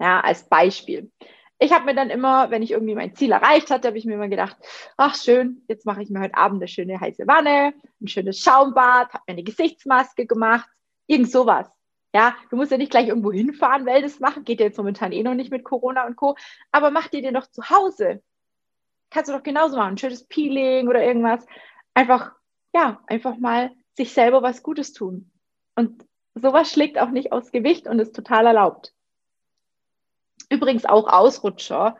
Ja, 0.00 0.20
als 0.20 0.48
Beispiel. 0.48 1.12
Ich 1.58 1.72
habe 1.72 1.84
mir 1.84 1.94
dann 1.94 2.10
immer, 2.10 2.50
wenn 2.50 2.62
ich 2.62 2.72
irgendwie 2.72 2.94
mein 2.94 3.14
Ziel 3.14 3.32
erreicht 3.32 3.70
hatte, 3.70 3.88
habe 3.88 3.98
ich 3.98 4.04
mir 4.04 4.14
immer 4.14 4.28
gedacht, 4.28 4.56
ach 4.96 5.14
schön, 5.14 5.62
jetzt 5.68 5.86
mache 5.86 6.02
ich 6.02 6.10
mir 6.10 6.20
heute 6.20 6.36
Abend 6.36 6.60
eine 6.60 6.68
schöne 6.68 7.00
heiße 7.00 7.26
Wanne, 7.26 7.74
ein 8.00 8.08
schönes 8.08 8.40
Schaumbad, 8.40 9.12
habe 9.14 9.24
mir 9.28 9.34
eine 9.34 9.44
Gesichtsmaske 9.44 10.26
gemacht, 10.26 10.68
irgend 11.06 11.30
sowas. 11.30 11.70
Ja, 12.14 12.36
du 12.50 12.56
musst 12.56 12.70
ja 12.70 12.78
nicht 12.78 12.90
gleich 12.92 13.08
irgendwo 13.08 13.32
hinfahren, 13.32 13.86
Wellness 13.86 14.20
machen, 14.20 14.44
geht 14.44 14.60
ja 14.60 14.66
jetzt 14.66 14.78
momentan 14.78 15.10
eh 15.12 15.22
noch 15.22 15.34
nicht 15.34 15.50
mit 15.50 15.64
Corona 15.64 16.06
und 16.06 16.16
Co. 16.16 16.36
Aber 16.70 16.90
mach 16.90 17.08
dir 17.08 17.22
den 17.22 17.34
doch 17.34 17.48
zu 17.48 17.70
Hause. 17.70 18.22
kannst 19.10 19.30
du 19.30 19.34
doch 19.34 19.42
genauso 19.42 19.76
machen. 19.76 19.92
Ein 19.94 19.98
schönes 19.98 20.26
Peeling 20.26 20.88
oder 20.88 21.04
irgendwas. 21.04 21.46
Einfach, 21.94 22.32
ja, 22.74 23.02
einfach 23.06 23.36
mal 23.38 23.72
sich 23.94 24.12
selber 24.12 24.42
was 24.42 24.62
Gutes 24.62 24.92
tun. 24.92 25.30
Und 25.76 26.04
sowas 26.34 26.70
schlägt 26.70 26.98
auch 27.00 27.10
nicht 27.10 27.32
aus 27.32 27.52
Gewicht 27.52 27.86
und 27.88 27.98
ist 28.00 28.14
total 28.14 28.46
erlaubt. 28.46 28.92
Übrigens 30.50 30.84
auch 30.84 31.08
Ausrutscher 31.08 31.96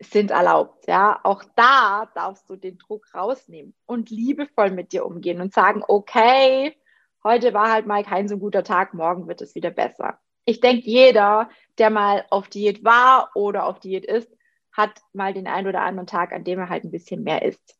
sind 0.00 0.30
erlaubt. 0.30 0.86
Ja, 0.86 1.20
auch 1.22 1.44
da 1.56 2.10
darfst 2.14 2.48
du 2.48 2.56
den 2.56 2.78
Druck 2.78 3.14
rausnehmen 3.14 3.74
und 3.86 4.10
liebevoll 4.10 4.70
mit 4.70 4.92
dir 4.92 5.04
umgehen 5.04 5.40
und 5.40 5.52
sagen, 5.52 5.82
okay, 5.86 6.76
heute 7.22 7.52
war 7.52 7.70
halt 7.70 7.86
mal 7.86 8.02
kein 8.02 8.28
so 8.28 8.38
guter 8.38 8.64
Tag, 8.64 8.94
morgen 8.94 9.28
wird 9.28 9.42
es 9.42 9.54
wieder 9.54 9.70
besser. 9.70 10.18
Ich 10.46 10.60
denke, 10.60 10.88
jeder, 10.88 11.50
der 11.78 11.90
mal 11.90 12.24
auf 12.30 12.48
Diät 12.48 12.82
war 12.82 13.30
oder 13.34 13.66
auf 13.66 13.78
Diät 13.78 14.06
ist, 14.06 14.30
hat 14.72 15.02
mal 15.12 15.34
den 15.34 15.46
einen 15.46 15.68
oder 15.68 15.82
anderen 15.82 16.06
Tag, 16.06 16.32
an 16.32 16.44
dem 16.44 16.58
er 16.58 16.68
halt 16.68 16.84
ein 16.84 16.90
bisschen 16.90 17.22
mehr 17.22 17.42
isst. 17.42 17.76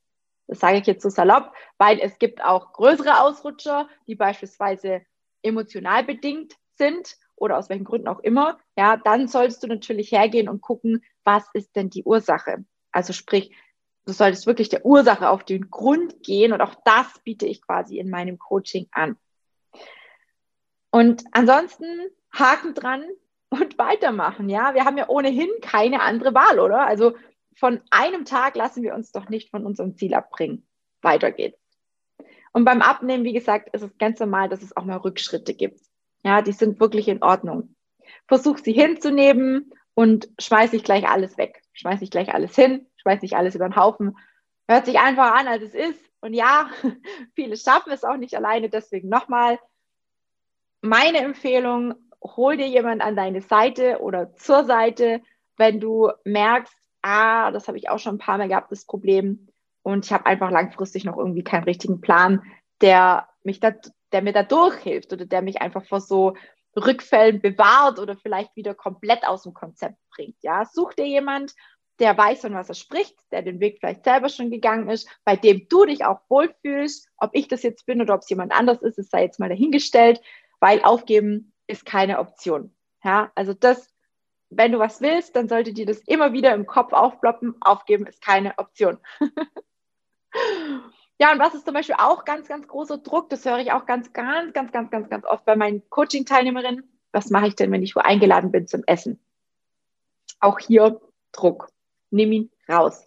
Das 0.46 0.60
sage 0.60 0.78
ich 0.78 0.86
jetzt 0.86 1.02
so 1.02 1.08
salopp, 1.08 1.52
weil 1.78 2.00
es 2.00 2.18
gibt 2.18 2.44
auch 2.44 2.72
größere 2.72 3.20
Ausrutscher, 3.20 3.88
die 4.06 4.16
beispielsweise 4.16 5.02
emotional 5.42 6.04
bedingt 6.04 6.54
sind 6.74 7.16
oder 7.40 7.58
aus 7.58 7.68
welchen 7.68 7.84
Gründen 7.84 8.08
auch 8.08 8.20
immer. 8.20 8.58
Ja, 8.76 8.96
dann 8.96 9.26
solltest 9.26 9.62
du 9.62 9.66
natürlich 9.66 10.12
hergehen 10.12 10.48
und 10.48 10.60
gucken, 10.60 11.02
was 11.24 11.44
ist 11.54 11.74
denn 11.74 11.90
die 11.90 12.04
Ursache? 12.04 12.64
Also 12.92 13.12
sprich, 13.12 13.54
du 14.06 14.12
solltest 14.12 14.46
wirklich 14.46 14.68
der 14.68 14.84
Ursache 14.84 15.28
auf 15.30 15.44
den 15.44 15.70
Grund 15.70 16.22
gehen 16.22 16.52
und 16.52 16.60
auch 16.60 16.74
das 16.84 17.06
biete 17.24 17.46
ich 17.46 17.62
quasi 17.62 17.98
in 17.98 18.10
meinem 18.10 18.38
Coaching 18.38 18.88
an. 18.92 19.16
Und 20.90 21.24
ansonsten 21.32 21.86
Haken 22.32 22.74
dran 22.74 23.04
und 23.48 23.78
weitermachen. 23.78 24.48
Ja, 24.48 24.74
wir 24.74 24.84
haben 24.84 24.98
ja 24.98 25.08
ohnehin 25.08 25.50
keine 25.62 26.02
andere 26.02 26.34
Wahl, 26.34 26.60
oder? 26.60 26.86
Also 26.86 27.14
von 27.56 27.80
einem 27.90 28.24
Tag 28.24 28.54
lassen 28.54 28.82
wir 28.82 28.94
uns 28.94 29.12
doch 29.12 29.28
nicht 29.28 29.50
von 29.50 29.64
unserem 29.64 29.96
Ziel 29.96 30.14
abbringen. 30.14 30.66
Weiter 31.02 31.32
geht's. 31.32 31.58
Und 32.52 32.64
beim 32.64 32.82
Abnehmen, 32.82 33.24
wie 33.24 33.32
gesagt, 33.32 33.74
ist 33.74 33.82
es 33.82 33.96
ganz 33.98 34.18
normal, 34.18 34.48
dass 34.48 34.62
es 34.62 34.76
auch 34.76 34.84
mal 34.84 34.96
Rückschritte 34.96 35.54
gibt. 35.54 35.80
Ja, 36.24 36.42
die 36.42 36.52
sind 36.52 36.80
wirklich 36.80 37.08
in 37.08 37.22
Ordnung. 37.22 37.74
Versuch 38.28 38.58
sie 38.58 38.72
hinzunehmen 38.72 39.72
und 39.94 40.28
schmeiß 40.38 40.72
nicht 40.72 40.84
gleich 40.84 41.08
alles 41.08 41.38
weg. 41.38 41.62
Schmeiß 41.72 42.00
nicht 42.00 42.12
gleich 42.12 42.32
alles 42.34 42.54
hin, 42.54 42.86
schmeiß 42.96 43.22
nicht 43.22 43.36
alles 43.36 43.54
über 43.54 43.68
den 43.68 43.76
Haufen. 43.76 44.16
Hört 44.68 44.86
sich 44.86 44.98
einfach 44.98 45.34
an, 45.34 45.48
als 45.48 45.62
es 45.62 45.74
ist. 45.74 46.04
Und 46.20 46.34
ja, 46.34 46.70
viele 47.34 47.56
schaffen 47.56 47.92
es 47.92 48.04
auch 48.04 48.16
nicht 48.16 48.36
alleine. 48.36 48.68
Deswegen 48.68 49.08
nochmal 49.08 49.58
meine 50.82 51.18
Empfehlung, 51.18 51.94
hol 52.22 52.56
dir 52.56 52.68
jemand 52.68 53.02
an 53.02 53.16
deine 53.16 53.40
Seite 53.40 54.00
oder 54.00 54.34
zur 54.34 54.64
Seite, 54.64 55.22
wenn 55.56 55.80
du 55.80 56.10
merkst, 56.24 56.74
ah, 57.02 57.50
das 57.50 57.68
habe 57.68 57.78
ich 57.78 57.88
auch 57.88 57.98
schon 57.98 58.16
ein 58.16 58.18
paar 58.18 58.38
Mal 58.38 58.48
gehabt, 58.48 58.70
das 58.70 58.84
Problem. 58.84 59.48
Und 59.82 60.06
ich 60.06 60.12
habe 60.12 60.26
einfach 60.26 60.50
langfristig 60.50 61.04
noch 61.04 61.16
irgendwie 61.16 61.44
keinen 61.44 61.64
richtigen 61.64 62.00
Plan, 62.00 62.42
der 62.80 63.28
mich 63.42 63.60
da, 63.60 63.72
der 64.12 64.22
mir 64.22 64.32
da 64.32 64.42
durchhilft 64.42 65.12
oder 65.12 65.26
der 65.26 65.42
mich 65.42 65.60
einfach 65.60 65.84
vor 65.84 66.00
so 66.00 66.34
Rückfällen 66.76 67.40
bewahrt 67.40 67.98
oder 67.98 68.16
vielleicht 68.16 68.54
wieder 68.56 68.74
komplett 68.74 69.26
aus 69.26 69.42
dem 69.42 69.54
Konzept 69.54 69.96
bringt. 70.14 70.36
Ja, 70.42 70.64
such 70.64 70.94
dir 70.94 71.06
jemand, 71.06 71.54
der 71.98 72.16
weiß, 72.16 72.40
von 72.42 72.54
was 72.54 72.68
er 72.68 72.74
spricht, 72.74 73.16
der 73.30 73.42
den 73.42 73.60
Weg 73.60 73.78
vielleicht 73.78 74.04
selber 74.04 74.28
schon 74.28 74.50
gegangen 74.50 74.88
ist, 74.88 75.08
bei 75.24 75.36
dem 75.36 75.68
du 75.68 75.84
dich 75.84 76.04
auch 76.04 76.20
wohlfühlst. 76.28 77.08
Ob 77.18 77.30
ich 77.34 77.48
das 77.48 77.62
jetzt 77.62 77.86
bin 77.86 78.00
oder 78.00 78.14
ob 78.14 78.22
es 78.22 78.30
jemand 78.30 78.52
anders 78.52 78.82
ist, 78.82 78.98
es 78.98 79.10
sei 79.10 79.22
jetzt 79.22 79.38
mal 79.38 79.48
dahingestellt, 79.48 80.20
weil 80.60 80.82
aufgeben 80.82 81.52
ist 81.66 81.84
keine 81.84 82.18
Option. 82.18 82.74
Ja, 83.04 83.30
also 83.34 83.52
das, 83.52 83.92
wenn 84.48 84.72
du 84.72 84.78
was 84.78 85.00
willst, 85.00 85.36
dann 85.36 85.48
sollte 85.48 85.72
dir 85.72 85.86
das 85.86 86.00
immer 86.00 86.32
wieder 86.32 86.54
im 86.54 86.66
Kopf 86.66 86.92
aufploppen. 86.92 87.56
Aufgeben 87.60 88.06
ist 88.06 88.22
keine 88.22 88.58
Option. 88.58 88.98
ja, 91.20 91.32
und 91.32 91.38
was 91.38 91.54
ist 91.54 91.66
zum 91.66 91.74
Beispiel 91.74 91.96
auch 91.98 92.24
ganz, 92.24 92.48
ganz 92.48 92.66
großer 92.66 92.96
Druck? 92.96 93.28
Das 93.28 93.44
höre 93.44 93.58
ich 93.58 93.72
auch 93.72 93.84
ganz, 93.84 94.14
ganz, 94.14 94.54
ganz, 94.54 94.72
ganz, 94.72 94.90
ganz, 94.90 95.10
ganz 95.10 95.26
oft 95.26 95.44
bei 95.44 95.54
meinen 95.54 95.82
Coaching-Teilnehmerinnen. 95.90 96.90
Was 97.12 97.28
mache 97.28 97.48
ich 97.48 97.54
denn, 97.56 97.70
wenn 97.72 97.82
ich 97.82 97.94
wo 97.94 98.00
eingeladen 98.00 98.50
bin 98.50 98.66
zum 98.66 98.82
Essen? 98.86 99.20
Auch 100.40 100.58
hier 100.58 100.98
Druck. 101.32 101.68
Nimm 102.10 102.32
ihn 102.32 102.50
raus. 102.66 103.06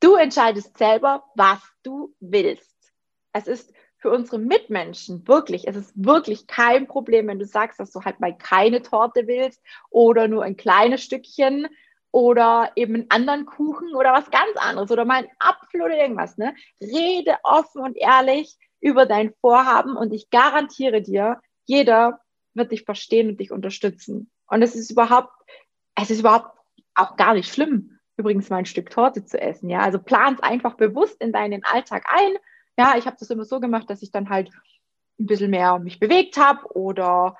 Du 0.00 0.16
entscheidest 0.16 0.76
selber, 0.78 1.22
was 1.36 1.60
du 1.84 2.12
willst. 2.18 2.74
Es 3.32 3.46
ist 3.46 3.72
für 3.98 4.10
unsere 4.10 4.40
Mitmenschen 4.40 5.26
wirklich, 5.28 5.68
es 5.68 5.76
ist 5.76 5.92
wirklich 5.94 6.48
kein 6.48 6.88
Problem, 6.88 7.28
wenn 7.28 7.38
du 7.38 7.46
sagst, 7.46 7.78
dass 7.78 7.92
du 7.92 8.02
halt 8.02 8.18
mal 8.18 8.36
keine 8.36 8.82
Torte 8.82 9.28
willst 9.28 9.62
oder 9.90 10.26
nur 10.26 10.42
ein 10.42 10.56
kleines 10.56 11.04
Stückchen 11.04 11.68
oder 12.10 12.72
eben 12.76 12.94
einen 12.94 13.10
anderen 13.10 13.46
Kuchen 13.46 13.94
oder 13.94 14.12
was 14.12 14.30
ganz 14.30 14.56
anderes 14.56 14.90
oder 14.90 15.04
mal 15.04 15.18
einen 15.18 15.28
Apfel 15.38 15.82
oder 15.82 15.96
irgendwas. 15.96 16.38
Ne? 16.38 16.54
Rede 16.80 17.36
offen 17.42 17.82
und 17.82 17.96
ehrlich 17.96 18.56
über 18.80 19.06
dein 19.06 19.32
Vorhaben 19.40 19.96
und 19.96 20.12
ich 20.12 20.30
garantiere 20.30 21.02
dir, 21.02 21.40
jeder 21.66 22.20
wird 22.54 22.72
dich 22.72 22.84
verstehen 22.84 23.28
und 23.28 23.40
dich 23.40 23.52
unterstützen. 23.52 24.30
Und 24.46 24.62
es 24.62 24.74
ist 24.74 24.90
überhaupt, 24.90 25.32
es 25.94 26.10
ist 26.10 26.20
überhaupt 26.20 26.56
auch 26.94 27.16
gar 27.16 27.34
nicht 27.34 27.52
schlimm, 27.52 27.98
übrigens 28.16 28.50
mal 28.50 28.58
ein 28.58 28.66
Stück 28.66 28.90
Torte 28.90 29.24
zu 29.24 29.40
essen. 29.40 29.68
Ja, 29.68 29.80
also 29.80 29.98
plan 29.98 30.34
es 30.34 30.42
einfach 30.42 30.74
bewusst 30.74 31.20
in 31.20 31.32
deinen 31.32 31.64
Alltag 31.64 32.04
ein 32.08 32.36
ja, 32.78 32.94
ich 32.96 33.06
habe 33.06 33.16
das 33.18 33.28
immer 33.28 33.44
so 33.44 33.58
gemacht, 33.58 33.90
dass 33.90 34.02
ich 34.02 34.12
dann 34.12 34.30
halt 34.30 34.50
ein 35.18 35.26
bisschen 35.26 35.50
mehr 35.50 35.80
mich 35.80 35.98
bewegt 35.98 36.36
habe 36.38 36.64
oder 36.76 37.36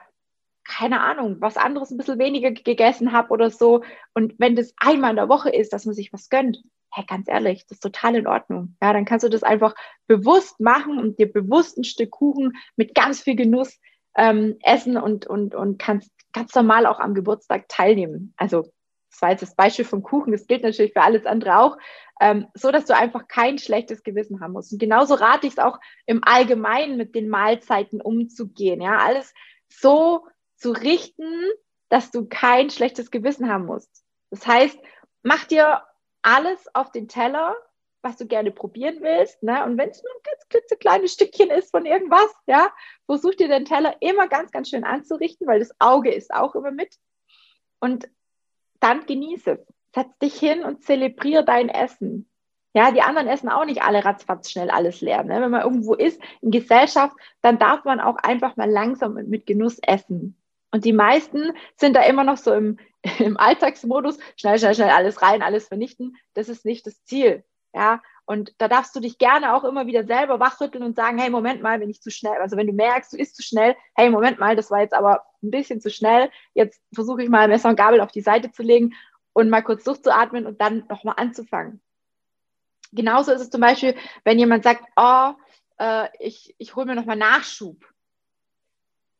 keine 0.68 1.00
Ahnung, 1.00 1.37
was 1.40 1.56
anderes 1.56 1.90
ein 1.90 1.96
bisschen 1.96 2.18
weniger 2.18 2.52
gegessen 2.52 3.12
habe 3.12 3.30
oder 3.30 3.50
so. 3.50 3.82
Und 4.14 4.34
wenn 4.38 4.54
das 4.54 4.75
einmal 4.76 5.10
in 5.10 5.16
der 5.16 5.28
Woche 5.28 5.50
ist, 5.50 5.72
dass 5.72 5.87
man 5.87 5.94
sich 5.94 6.12
was 6.12 6.28
gönnt, 6.28 6.62
hey, 6.92 7.04
ganz 7.06 7.28
ehrlich, 7.28 7.66
das 7.66 7.76
ist 7.76 7.82
total 7.82 8.16
in 8.16 8.26
Ordnung. 8.26 8.76
Ja, 8.82 8.92
dann 8.92 9.04
kannst 9.04 9.25
du 9.25 9.30
das 9.30 9.42
einfach 9.42 9.75
bewusst 10.06 10.60
machen 10.60 10.98
und 10.98 11.18
dir 11.18 11.32
bewusst 11.32 11.78
ein 11.78 11.84
Stück 11.84 12.10
Kuchen 12.10 12.52
mit 12.76 12.94
ganz 12.94 13.22
viel 13.22 13.34
Genuss 13.34 13.78
ähm, 14.16 14.56
essen 14.62 14.96
und, 14.96 15.26
und, 15.26 15.54
und 15.54 15.78
kannst 15.78 16.10
ganz 16.32 16.54
normal 16.54 16.87
auch 16.87 17.00
am 17.00 17.14
Geburtstag 17.14 17.68
teilnehmen. 17.68 18.34
Also 18.37 18.70
das 19.10 19.22
war 19.22 19.30
jetzt 19.30 19.42
das 19.42 19.56
Beispiel 19.56 19.87
vom 19.87 20.02
Kuchen, 20.02 20.32
das 20.32 20.46
gilt 20.46 20.62
natürlich 20.62 20.92
für 20.92 21.02
alles 21.02 21.25
andere 21.25 21.58
auch, 21.58 21.78
ähm, 22.20 22.46
so 22.54 22.70
dass 22.70 22.84
du 22.84 22.94
einfach 22.94 23.26
kein 23.26 23.58
schlechtes 23.58 24.02
Gewissen 24.02 24.40
haben 24.40 24.52
musst. 24.52 24.72
Und 24.72 24.78
genauso 24.78 25.14
rate 25.14 25.46
ich 25.46 25.54
es 25.54 25.58
auch 25.58 25.78
im 26.04 26.22
Allgemeinen 26.25 26.98
mit 26.98 27.14
den 27.14 27.28
Mahlzeiten 27.28 28.02
umzugehen, 28.02 28.82
ja, 28.82 28.98
alles 28.98 29.32
so 29.68 30.26
zu 30.58 30.72
richten, 30.72 31.44
dass 31.88 32.10
du 32.10 32.26
kein 32.26 32.70
schlechtes 32.70 33.10
Gewissen 33.10 33.48
haben 33.48 33.66
musst. 33.66 34.04
Das 34.30 34.46
heißt, 34.46 34.78
mach 35.22 35.44
dir 35.44 35.82
alles 36.22 36.66
auf 36.74 36.92
den 36.92 37.08
Teller, 37.08 37.56
was 38.02 38.16
du 38.16 38.26
gerne 38.26 38.50
probieren 38.50 38.98
willst, 39.00 39.42
ne? 39.42 39.64
Und 39.64 39.76
wenn 39.78 39.90
es 39.90 40.02
nur 40.02 40.12
ein 40.12 40.22
ganz 40.22 40.48
klitzekleines 40.48 41.12
Stückchen 41.12 41.50
ist 41.50 41.70
von 41.70 41.86
irgendwas, 41.86 42.32
ja, 42.46 42.70
versuch 43.06 43.34
dir 43.34 43.48
den 43.48 43.64
Teller 43.64 43.96
immer 44.00 44.28
ganz, 44.28 44.50
ganz 44.50 44.68
schön 44.68 44.84
anzurichten, 44.84 45.46
weil 45.46 45.58
das 45.58 45.74
Auge 45.80 46.12
ist 46.12 46.32
auch 46.32 46.54
immer 46.54 46.70
mit. 46.70 46.96
Und 47.80 48.08
dann 48.80 49.06
genieße 49.06 49.52
es. 49.52 49.66
Setz 49.94 50.18
dich 50.18 50.38
hin 50.38 50.64
und 50.64 50.84
zelebriere 50.84 51.44
dein 51.44 51.68
Essen. 51.68 52.28
Ja, 52.74 52.90
die 52.92 53.00
anderen 53.00 53.26
essen 53.26 53.48
auch 53.48 53.64
nicht 53.64 53.82
alle 53.82 54.04
ratzfatz 54.04 54.50
schnell 54.50 54.70
alles 54.70 55.00
leer. 55.00 55.24
Ne? 55.24 55.40
Wenn 55.40 55.50
man 55.50 55.62
irgendwo 55.62 55.94
ist 55.94 56.20
in 56.42 56.50
Gesellschaft, 56.50 57.16
dann 57.40 57.58
darf 57.58 57.84
man 57.84 57.98
auch 57.98 58.16
einfach 58.16 58.56
mal 58.56 58.70
langsam 58.70 59.16
und 59.16 59.28
mit 59.28 59.46
Genuss 59.46 59.78
essen. 59.80 60.36
Und 60.78 60.85
die 60.85 60.92
meisten 60.92 61.54
sind 61.75 61.97
da 61.97 62.02
immer 62.02 62.23
noch 62.23 62.37
so 62.37 62.54
im, 62.54 62.78
im 63.18 63.37
Alltagsmodus, 63.37 64.16
schnell, 64.37 64.61
schnell, 64.61 64.76
schnell 64.76 64.90
alles 64.90 65.20
rein, 65.23 65.42
alles 65.42 65.66
vernichten. 65.66 66.16
Das 66.35 66.49
ist 66.49 66.64
nicht 66.64 66.87
das 66.87 67.02
Ziel. 67.02 67.42
Ja, 67.75 68.00
und 68.26 68.54
da 68.58 68.68
darfst 68.68 68.94
du 68.94 69.00
dich 69.00 69.18
gerne 69.18 69.54
auch 69.54 69.64
immer 69.64 69.88
wieder 69.88 70.04
selber 70.04 70.38
wachrütteln 70.38 70.85
und 70.85 70.94
sagen, 70.94 71.18
hey, 71.18 71.30
Moment 71.30 71.62
mal, 71.62 71.80
wenn 71.80 71.90
ich 71.90 72.00
zu 72.00 72.12
schnell, 72.12 72.40
also 72.40 72.56
wenn 72.56 72.68
du 72.68 72.73
merkst, 72.73 73.12
du 73.12 73.16
isst 73.16 73.35
zu 73.35 73.42
schnell, 73.42 73.75
hey, 73.97 74.08
Moment 74.08 74.38
mal, 74.38 74.54
das 74.54 74.70
war 74.70 74.82
jetzt 74.82 74.94
aber 74.94 75.25
ein 75.42 75.50
bisschen 75.50 75.80
zu 75.80 75.90
schnell. 75.90 76.30
Jetzt 76.54 76.80
versuche 76.94 77.25
ich 77.25 77.28
mal 77.28 77.49
Messer 77.49 77.70
und 77.70 77.76
Gabel 77.76 78.00
auf 78.00 78.12
die 78.12 78.20
Seite 78.20 78.52
zu 78.52 78.62
legen 78.62 78.94
und 79.32 79.50
mal 79.50 79.62
kurz 79.62 79.82
durchzuatmen 79.82 80.47
und 80.47 80.61
dann 80.61 80.85
nochmal 80.88 81.14
anzufangen. 81.16 81.80
Genauso 82.92 83.32
ist 83.32 83.40
es 83.40 83.50
zum 83.50 83.62
Beispiel, 83.62 83.97
wenn 84.23 84.38
jemand 84.38 84.62
sagt, 84.62 84.85
oh, 84.94 85.32
äh, 85.78 86.06
ich, 86.20 86.54
ich 86.58 86.76
hole 86.76 86.87
mir 86.87 86.94
nochmal 86.94 87.16
Nachschub. 87.16 87.85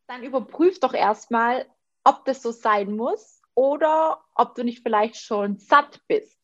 Dann 0.09 0.23
überprüf 0.23 0.79
doch 0.79 0.95
erstmal, 0.95 1.67
ob 2.03 2.25
das 2.25 2.41
so 2.41 2.49
sein 2.49 2.95
muss 2.95 3.43
oder 3.53 4.19
ob 4.33 4.55
du 4.55 4.63
nicht 4.63 4.81
vielleicht 4.81 5.17
schon 5.17 5.59
satt 5.59 6.01
bist. 6.07 6.35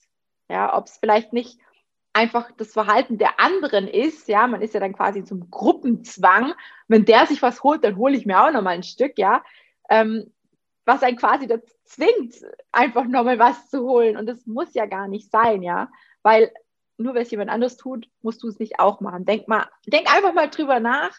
Ja, 0.48 0.78
ob 0.78 0.86
es 0.86 0.98
vielleicht 0.98 1.34
nicht 1.34 1.58
einfach 2.14 2.52
das 2.52 2.74
Verhalten 2.74 3.18
der 3.18 3.40
anderen 3.40 3.88
ist, 3.88 4.28
ja, 4.28 4.46
man 4.46 4.62
ist 4.62 4.76
ja 4.76 4.80
dann 4.80 4.94
quasi 4.94 5.24
zum 5.24 5.50
Gruppenzwang. 5.50 6.54
Wenn 6.88 7.06
der 7.06 7.26
sich 7.26 7.42
was 7.42 7.64
holt, 7.64 7.84
dann 7.84 7.98
hole 7.98 8.16
ich 8.16 8.28
mir 8.28 8.40
auch 8.40 8.52
noch 8.52 8.62
mal 8.62 8.76
ein 8.76 8.84
Stück, 8.84 9.18
ja. 9.18 9.44
Ähm, 9.90 10.32
was 10.86 11.02
einen 11.02 11.18
quasi 11.18 11.48
dazu 11.48 11.74
zwingt, 11.86 12.36
einfach 12.72 13.06
nochmal 13.06 13.40
was 13.40 13.68
zu 13.72 13.82
holen. 13.82 14.16
Und 14.16 14.28
das 14.28 14.46
muss 14.46 14.76
ja 14.76 14.86
gar 14.86 15.08
nicht 15.08 15.32
sein, 15.32 15.64
ja. 15.64 15.90
Weil 16.22 16.54
nur 16.98 17.16
weil 17.16 17.24
es 17.24 17.32
jemand 17.32 17.50
anders 17.50 17.78
tut, 17.78 18.08
musst 18.22 18.44
du 18.44 18.48
es 18.48 18.60
nicht 18.60 18.80
auch 18.80 19.02
machen. 19.02 19.26
Denk 19.26 19.48
mal, 19.48 19.68
denk 19.88 20.16
einfach 20.16 20.36
mal 20.36 20.52
drüber 20.52 20.80
nach 20.80 21.18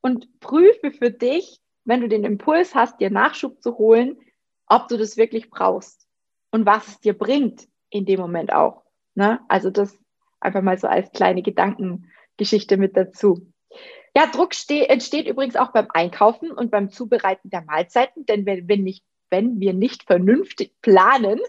und 0.00 0.38
prüfe 0.38 0.92
für 0.92 1.10
dich, 1.10 1.60
wenn 1.88 2.02
du 2.02 2.08
den 2.08 2.24
Impuls 2.24 2.74
hast, 2.74 3.00
dir 3.00 3.10
Nachschub 3.10 3.62
zu 3.62 3.78
holen, 3.78 4.18
ob 4.66 4.88
du 4.88 4.98
das 4.98 5.16
wirklich 5.16 5.48
brauchst 5.48 6.06
und 6.50 6.66
was 6.66 6.86
es 6.86 7.00
dir 7.00 7.16
bringt 7.16 7.66
in 7.88 8.04
dem 8.04 8.20
Moment 8.20 8.52
auch. 8.52 8.84
Ne? 9.14 9.40
Also 9.48 9.70
das 9.70 9.98
einfach 10.38 10.60
mal 10.60 10.78
so 10.78 10.86
als 10.86 11.10
kleine 11.12 11.42
Gedankengeschichte 11.42 12.76
mit 12.76 12.94
dazu. 12.94 13.50
Ja, 14.14 14.26
Druck 14.26 14.52
entsteht 14.68 15.26
übrigens 15.26 15.56
auch 15.56 15.72
beim 15.72 15.88
Einkaufen 15.90 16.50
und 16.50 16.70
beim 16.70 16.90
Zubereiten 16.90 17.48
der 17.48 17.62
Mahlzeiten, 17.62 18.26
denn 18.26 18.44
wenn, 18.44 18.68
wenn, 18.68 18.82
nicht, 18.82 19.04
wenn 19.30 19.58
wir 19.58 19.72
nicht 19.72 20.02
vernünftig 20.02 20.74
planen, 20.82 21.40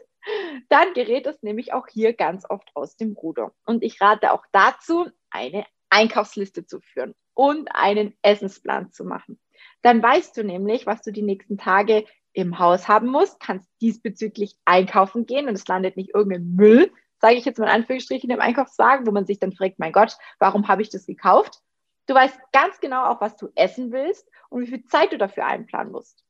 dann 0.70 0.94
gerät 0.94 1.28
es 1.28 1.44
nämlich 1.44 1.74
auch 1.74 1.88
hier 1.88 2.14
ganz 2.14 2.50
oft 2.50 2.70
aus 2.76 2.96
dem 2.96 3.12
Ruder. 3.12 3.52
Und 3.66 3.84
ich 3.84 4.00
rate 4.00 4.32
auch 4.32 4.46
dazu, 4.54 5.06
eine 5.32 5.66
Einkaufsliste 5.90 6.66
zu 6.66 6.80
führen 6.80 7.14
und 7.34 7.68
einen 7.76 8.16
Essensplan 8.22 8.94
zu 8.94 9.04
machen. 9.04 9.38
Dann 9.82 10.02
weißt 10.02 10.36
du 10.38 10.44
nämlich, 10.44 10.86
was 10.86 11.02
du 11.02 11.12
die 11.12 11.22
nächsten 11.22 11.58
Tage 11.58 12.06
im 12.34 12.60
Haus 12.60 12.88
haben 12.88 13.08
musst, 13.08 13.40
kannst 13.40 13.70
diesbezüglich 13.82 14.56
einkaufen 14.66 15.26
gehen 15.26 15.48
und 15.48 15.56
es 15.56 15.68
landet 15.68 15.98
nicht 15.98 16.14
irgendein 16.14 16.56
Müll, 16.56 16.92
sage 17.20 17.36
ich 17.36 17.46
jetzt 17.46 17.60
mal 17.60 17.66
in 17.66 17.72
Anführungsstrichen, 17.72 18.30
im 18.30 18.40
Einkaufswagen, 18.40 19.08
wo 19.08 19.12
man 19.12 19.26
sich 19.26 19.40
dann 19.40 19.54
fragt, 19.54 19.80
mein 19.80 19.92
Gott, 19.92 20.18
warum 20.40 20.68
habe 20.68 20.82
ich 20.82 20.90
das 20.90 21.06
gekauft? 21.06 21.62
Du 22.08 22.14
weißt 22.14 22.40
ganz 22.52 22.80
genau 22.80 23.06
auch, 23.06 23.22
was 23.22 23.38
du 23.38 23.50
essen 23.56 23.92
willst 23.92 24.28
und 24.50 24.62
wie 24.62 24.68
viel 24.68 24.84
Zeit 24.86 25.12
du 25.12 25.18
dafür 25.18 25.46
einplanen 25.46 25.92
musst. 25.92 26.24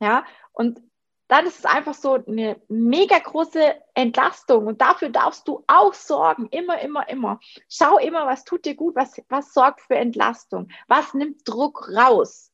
Ja, 0.00 0.24
und 0.52 0.80
dann 1.28 1.44
ist 1.46 1.58
es 1.58 1.64
einfach 1.66 1.94
so 1.94 2.14
eine 2.14 2.60
mega 2.68 3.18
große 3.18 3.74
Entlastung 3.94 4.66
und 4.66 4.80
dafür 4.80 5.10
darfst 5.10 5.46
du 5.46 5.62
auch 5.66 5.92
sorgen, 5.92 6.46
immer, 6.50 6.80
immer, 6.80 7.08
immer. 7.08 7.38
Schau 7.68 7.98
immer, 7.98 8.26
was 8.26 8.44
tut 8.44 8.64
dir 8.64 8.74
gut, 8.74 8.96
was, 8.96 9.20
was 9.28 9.52
sorgt 9.52 9.82
für 9.82 9.96
Entlastung, 9.96 10.68
was 10.86 11.14
nimmt 11.14 11.46
Druck 11.46 11.90
raus. 11.94 12.50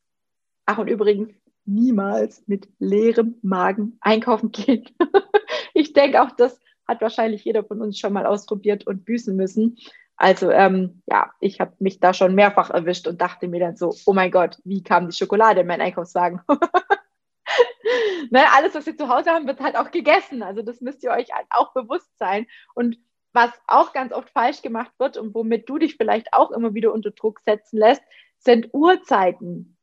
Ach, 0.65 0.77
und 0.77 0.87
übrigens, 0.87 1.33
niemals 1.65 2.43
mit 2.47 2.67
leerem 2.79 3.35
Magen 3.41 3.97
einkaufen 4.01 4.51
gehen. 4.51 4.85
ich 5.73 5.93
denke 5.93 6.21
auch, 6.21 6.31
das 6.31 6.59
hat 6.87 7.01
wahrscheinlich 7.01 7.43
jeder 7.43 7.63
von 7.63 7.81
uns 7.81 7.97
schon 7.99 8.13
mal 8.13 8.25
ausprobiert 8.25 8.85
und 8.85 9.05
büßen 9.05 9.35
müssen. 9.35 9.77
Also 10.17 10.49
ähm, 10.49 11.01
ja, 11.07 11.31
ich 11.39 11.59
habe 11.59 11.73
mich 11.79 11.99
da 11.99 12.13
schon 12.13 12.35
mehrfach 12.35 12.69
erwischt 12.69 13.07
und 13.07 13.19
dachte 13.19 13.47
mir 13.47 13.59
dann 13.59 13.75
so, 13.75 13.93
oh 14.05 14.13
mein 14.13 14.31
Gott, 14.31 14.59
wie 14.63 14.83
kam 14.83 15.07
die 15.09 15.15
Schokolade 15.15 15.61
in 15.61 15.67
meinen 15.67 15.81
Einkaufswagen? 15.81 16.41
ne, 18.29 18.43
alles, 18.55 18.75
was 18.75 18.85
wir 18.85 18.95
zu 18.95 19.09
Hause 19.09 19.31
haben, 19.31 19.47
wird 19.47 19.59
halt 19.59 19.75
auch 19.75 19.91
gegessen. 19.91 20.41
Also 20.41 20.61
das 20.61 20.79
müsst 20.81 21.03
ihr 21.03 21.11
euch 21.11 21.33
halt 21.33 21.47
auch 21.49 21.73
bewusst 21.73 22.17
sein. 22.17 22.47
Und 22.75 22.97
was 23.33 23.51
auch 23.67 23.91
ganz 23.91 24.13
oft 24.13 24.29
falsch 24.29 24.61
gemacht 24.61 24.91
wird 24.97 25.17
und 25.17 25.35
womit 25.35 25.67
du 25.67 25.77
dich 25.77 25.97
vielleicht 25.97 26.31
auch 26.33 26.51
immer 26.51 26.73
wieder 26.73 26.93
unter 26.93 27.11
Druck 27.11 27.41
setzen 27.41 27.77
lässt, 27.77 28.01
sind 28.37 28.69
Uhrzeiten. 28.73 29.74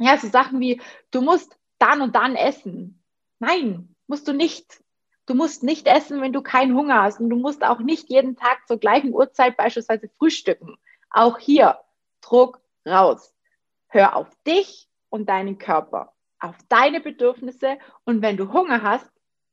Ja, 0.00 0.18
so 0.18 0.28
Sachen 0.28 0.60
wie, 0.60 0.80
du 1.10 1.22
musst 1.22 1.56
dann 1.78 2.00
und 2.00 2.16
dann 2.16 2.34
essen. 2.34 3.02
Nein, 3.38 3.94
musst 4.06 4.26
du 4.26 4.32
nicht. 4.32 4.82
Du 5.26 5.34
musst 5.34 5.62
nicht 5.62 5.86
essen, 5.86 6.20
wenn 6.20 6.32
du 6.32 6.42
keinen 6.42 6.74
Hunger 6.74 7.02
hast. 7.02 7.20
Und 7.20 7.30
du 7.30 7.36
musst 7.36 7.62
auch 7.62 7.78
nicht 7.78 8.10
jeden 8.10 8.36
Tag 8.36 8.66
zur 8.66 8.78
gleichen 8.78 9.14
Uhrzeit 9.14 9.56
beispielsweise 9.56 10.08
frühstücken. 10.18 10.76
Auch 11.10 11.38
hier 11.38 11.78
Druck 12.20 12.60
raus. 12.86 13.32
Hör 13.88 14.16
auf 14.16 14.34
dich 14.44 14.88
und 15.08 15.28
deinen 15.28 15.58
Körper 15.58 16.12
auf 16.40 16.56
deine 16.68 17.00
Bedürfnisse 17.00 17.78
und 18.04 18.22
wenn 18.22 18.36
du 18.36 18.52
Hunger 18.52 18.82
hast, 18.82 19.10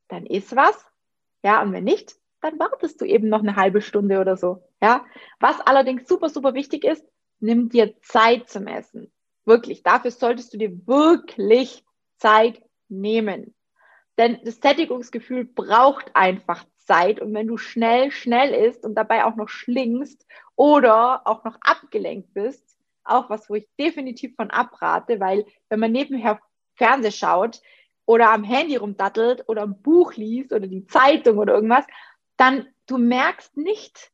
dann 0.07 0.25
isst 0.25 0.55
was. 0.55 0.85
Ja, 1.43 1.61
und 1.61 1.73
wenn 1.73 1.83
nicht, 1.83 2.15
dann 2.41 2.57
wartest 2.59 3.01
du 3.01 3.05
eben 3.05 3.29
noch 3.29 3.39
eine 3.39 3.55
halbe 3.55 3.81
Stunde 3.81 4.19
oder 4.19 4.37
so. 4.37 4.63
Ja, 4.81 5.05
was 5.39 5.59
allerdings 5.61 6.07
super, 6.07 6.29
super 6.29 6.53
wichtig 6.53 6.83
ist, 6.83 7.05
nimm 7.39 7.69
dir 7.69 7.99
Zeit 8.01 8.49
zum 8.49 8.67
Essen. 8.67 9.11
Wirklich, 9.47 9.81
dafür 9.81 10.11
solltest 10.11 10.53
du 10.53 10.57
dir 10.57 10.85
wirklich 10.87 11.85
Zeit 12.17 12.61
nehmen. 12.89 13.55
Denn 14.17 14.39
das 14.43 14.57
Sättigungsgefühl 14.57 15.45
braucht 15.45 16.13
einfach 16.15 16.65
Zeit. 16.79 17.21
Und 17.21 17.33
wenn 17.33 17.47
du 17.47 17.55
schnell, 17.55 18.11
schnell 18.11 18.53
isst 18.53 18.83
und 18.83 18.95
dabei 18.95 19.23
auch 19.23 19.37
noch 19.37 19.47
schlingst 19.47 20.25
oder 20.57 21.25
auch 21.25 21.45
noch 21.45 21.57
abgelenkt 21.61 22.33
bist, 22.33 22.77
auch 23.05 23.29
was, 23.29 23.49
wo 23.49 23.55
ich 23.55 23.69
definitiv 23.79 24.35
von 24.35 24.51
abrate, 24.51 25.21
weil 25.21 25.45
wenn 25.69 25.79
man 25.79 25.93
nebenher 25.93 26.41
Fernseh 26.75 27.11
schaut 27.11 27.61
oder 28.05 28.31
am 28.31 28.43
Handy 28.43 28.75
rumdattelt 28.75 29.47
oder 29.47 29.63
ein 29.63 29.81
Buch 29.81 30.15
liest 30.15 30.51
oder 30.51 30.67
die 30.67 30.87
Zeitung 30.87 31.37
oder 31.37 31.53
irgendwas, 31.53 31.85
dann 32.35 32.67
du 32.85 32.97
merkst 32.97 33.55
nicht, 33.55 34.11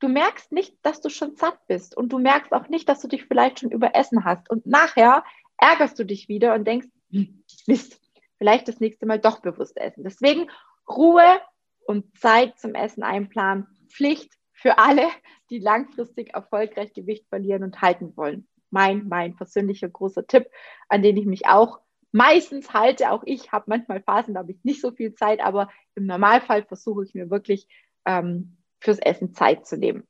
du 0.00 0.08
merkst 0.08 0.52
nicht, 0.52 0.76
dass 0.82 1.00
du 1.00 1.08
schon 1.08 1.36
satt 1.36 1.58
bist 1.66 1.96
und 1.96 2.10
du 2.10 2.18
merkst 2.18 2.52
auch 2.52 2.68
nicht, 2.68 2.88
dass 2.88 3.00
du 3.00 3.08
dich 3.08 3.24
vielleicht 3.24 3.60
schon 3.60 3.70
überessen 3.70 4.24
hast 4.24 4.50
und 4.50 4.66
nachher 4.66 5.24
ärgerst 5.58 5.98
du 5.98 6.04
dich 6.04 6.28
wieder 6.28 6.54
und 6.54 6.66
denkst, 6.66 6.88
hm, 7.10 7.42
Mist, 7.66 8.00
vielleicht 8.38 8.68
das 8.68 8.80
nächste 8.80 9.06
Mal 9.06 9.18
doch 9.18 9.40
bewusst 9.40 9.76
essen. 9.76 10.04
Deswegen 10.04 10.50
Ruhe 10.88 11.40
und 11.86 12.16
Zeit 12.18 12.58
zum 12.58 12.74
Essen 12.74 13.02
einplanen, 13.02 13.66
Pflicht 13.88 14.32
für 14.52 14.78
alle, 14.78 15.08
die 15.50 15.58
langfristig 15.58 16.34
erfolgreich 16.34 16.92
Gewicht 16.92 17.28
verlieren 17.28 17.62
und 17.62 17.80
halten 17.80 18.16
wollen 18.16 18.46
mein, 18.70 19.08
mein 19.08 19.36
persönlicher 19.36 19.88
großer 19.88 20.26
Tipp, 20.26 20.50
an 20.88 21.02
den 21.02 21.16
ich 21.16 21.26
mich 21.26 21.46
auch 21.46 21.80
meistens 22.12 22.72
halte. 22.72 23.10
Auch 23.10 23.22
ich 23.24 23.52
habe 23.52 23.66
manchmal 23.68 24.02
Phasen, 24.02 24.34
da 24.34 24.40
habe 24.40 24.52
ich 24.52 24.64
nicht 24.64 24.80
so 24.80 24.90
viel 24.90 25.14
Zeit, 25.14 25.40
aber 25.40 25.70
im 25.94 26.06
Normalfall 26.06 26.64
versuche 26.64 27.04
ich 27.04 27.14
mir 27.14 27.30
wirklich 27.30 27.68
ähm, 28.04 28.56
fürs 28.86 28.98
Essen 28.98 29.34
Zeit 29.34 29.66
zu 29.66 29.76
nehmen. 29.76 30.06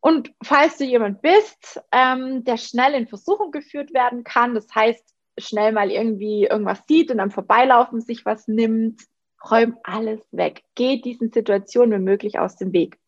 Und 0.00 0.32
falls 0.42 0.78
du 0.78 0.84
jemand 0.84 1.22
bist, 1.22 1.80
ähm, 1.92 2.42
der 2.42 2.56
schnell 2.56 2.94
in 2.94 3.06
Versuchung 3.06 3.52
geführt 3.52 3.94
werden 3.94 4.24
kann, 4.24 4.54
das 4.54 4.66
heißt, 4.74 5.14
schnell 5.38 5.70
mal 5.70 5.92
irgendwie 5.92 6.44
irgendwas 6.44 6.82
sieht 6.88 7.10
und 7.10 7.20
am 7.20 7.30
Vorbeilaufen 7.30 8.00
sich 8.00 8.24
was 8.24 8.48
nimmt, 8.48 9.02
räum 9.48 9.76
alles 9.84 10.20
weg. 10.32 10.62
Geh 10.74 11.00
diesen 11.00 11.30
Situationen 11.30 11.92
wenn 11.92 12.04
möglich 12.04 12.38
aus 12.38 12.56
dem 12.56 12.72
Weg. 12.72 12.98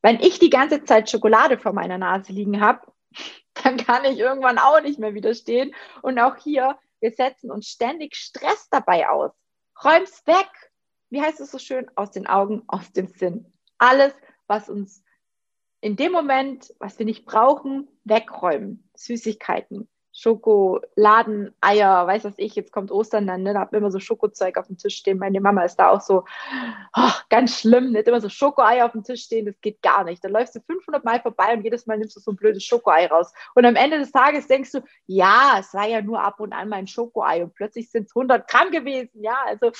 Wenn 0.00 0.20
ich 0.20 0.38
die 0.38 0.50
ganze 0.50 0.84
Zeit 0.84 1.10
Schokolade 1.10 1.58
vor 1.58 1.72
meiner 1.72 1.98
Nase 1.98 2.32
liegen 2.32 2.60
habe, 2.60 2.80
dann 3.62 3.76
kann 3.76 4.04
ich 4.04 4.18
irgendwann 4.18 4.58
auch 4.58 4.80
nicht 4.80 4.98
mehr 4.98 5.14
widerstehen. 5.14 5.74
Und 6.00 6.18
auch 6.18 6.36
hier, 6.36 6.78
wir 7.00 7.10
setzen 7.10 7.50
uns 7.50 7.66
ständig 7.66 8.14
Stress 8.14 8.68
dabei 8.70 9.08
aus. 9.08 9.32
Räum's 9.84 10.26
weg. 10.26 10.48
Wie 11.10 11.20
heißt 11.20 11.40
es 11.40 11.50
so 11.50 11.58
schön? 11.58 11.90
Aus 11.94 12.12
den 12.12 12.26
Augen, 12.26 12.62
aus 12.68 12.90
dem 12.92 13.08
Sinn. 13.08 13.52
Alles, 13.82 14.14
was 14.46 14.68
uns 14.68 15.02
in 15.80 15.96
dem 15.96 16.12
Moment, 16.12 16.72
was 16.78 17.00
wir 17.00 17.04
nicht 17.04 17.24
brauchen, 17.24 17.88
wegräumen. 18.04 18.88
Süßigkeiten, 18.94 19.88
Schokoladen, 20.12 21.52
Eier, 21.60 22.06
weiß 22.06 22.22
was 22.22 22.38
ich, 22.38 22.54
jetzt 22.54 22.70
kommt 22.70 22.92
Ostern 22.92 23.26
dann, 23.26 23.42
ne, 23.42 23.54
da 23.54 23.62
hat 23.62 23.72
immer 23.72 23.90
so 23.90 23.98
Schokozeug 23.98 24.56
auf 24.56 24.68
dem 24.68 24.78
Tisch 24.78 24.94
stehen. 24.94 25.18
Meine 25.18 25.40
Mama 25.40 25.64
ist 25.64 25.74
da 25.80 25.88
auch 25.88 26.00
so, 26.00 26.24
oh, 26.96 27.10
ganz 27.28 27.58
schlimm, 27.58 27.90
nicht 27.90 28.06
immer 28.06 28.20
so 28.20 28.28
Schokoeier 28.28 28.86
auf 28.86 28.92
dem 28.92 29.02
Tisch 29.02 29.24
stehen, 29.24 29.46
das 29.46 29.60
geht 29.60 29.82
gar 29.82 30.04
nicht. 30.04 30.22
Da 30.22 30.28
läufst 30.28 30.54
du 30.54 30.60
500 30.60 31.04
Mal 31.04 31.20
vorbei 31.20 31.52
und 31.52 31.64
jedes 31.64 31.86
Mal 31.86 31.98
nimmst 31.98 32.14
du 32.14 32.20
so 32.20 32.30
ein 32.30 32.36
blödes 32.36 32.62
Schokoei 32.62 33.08
raus. 33.08 33.32
Und 33.56 33.64
am 33.64 33.74
Ende 33.74 33.98
des 33.98 34.12
Tages 34.12 34.46
denkst 34.46 34.70
du, 34.70 34.84
ja, 35.06 35.56
es 35.58 35.74
war 35.74 35.88
ja 35.88 36.00
nur 36.00 36.22
ab 36.22 36.38
und 36.38 36.52
an 36.52 36.68
mein 36.68 36.86
Schokoei 36.86 37.42
und 37.42 37.52
plötzlich 37.52 37.90
sind 37.90 38.04
es 38.06 38.14
100 38.14 38.46
Gramm 38.46 38.70
gewesen. 38.70 39.24
Ja, 39.24 39.38
also 39.44 39.72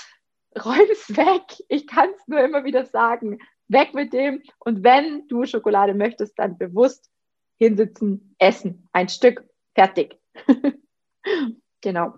räum 0.58 0.88
es 0.90 1.16
weg. 1.16 1.44
Ich 1.68 1.86
kann 1.86 2.10
es 2.16 2.26
nur 2.26 2.40
immer 2.40 2.64
wieder 2.64 2.84
sagen. 2.84 3.38
Weg 3.72 3.94
mit 3.94 4.12
dem. 4.12 4.42
Und 4.58 4.84
wenn 4.84 5.26
du 5.28 5.44
Schokolade 5.44 5.94
möchtest, 5.94 6.38
dann 6.38 6.58
bewusst 6.58 7.10
hinsitzen, 7.56 8.34
essen. 8.38 8.88
Ein 8.92 9.08
Stück, 9.08 9.44
fertig. 9.74 10.18
genau. 11.80 12.14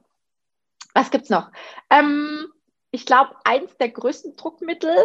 Was 0.94 1.10
gibt's 1.10 1.30
noch? 1.30 1.50
Ähm, 1.90 2.46
ich 2.90 3.04
glaube, 3.04 3.34
eins 3.44 3.76
der 3.76 3.90
größten 3.90 4.36
Druckmittel 4.36 4.96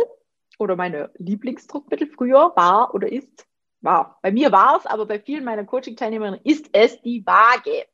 oder 0.59 0.75
meine 0.75 1.11
Lieblingsdruckmittel 1.17 2.07
früher 2.07 2.53
war 2.55 2.93
oder 2.93 3.11
ist, 3.11 3.47
war, 3.81 4.19
bei 4.21 4.31
mir 4.31 4.51
war 4.51 4.77
es, 4.77 4.85
aber 4.85 5.05
bei 5.05 5.19
vielen 5.19 5.43
meiner 5.43 5.65
Coaching-Teilnehmerinnen 5.65 6.41
ist 6.43 6.69
es 6.73 7.01
die 7.01 7.25
Waage. 7.25 7.85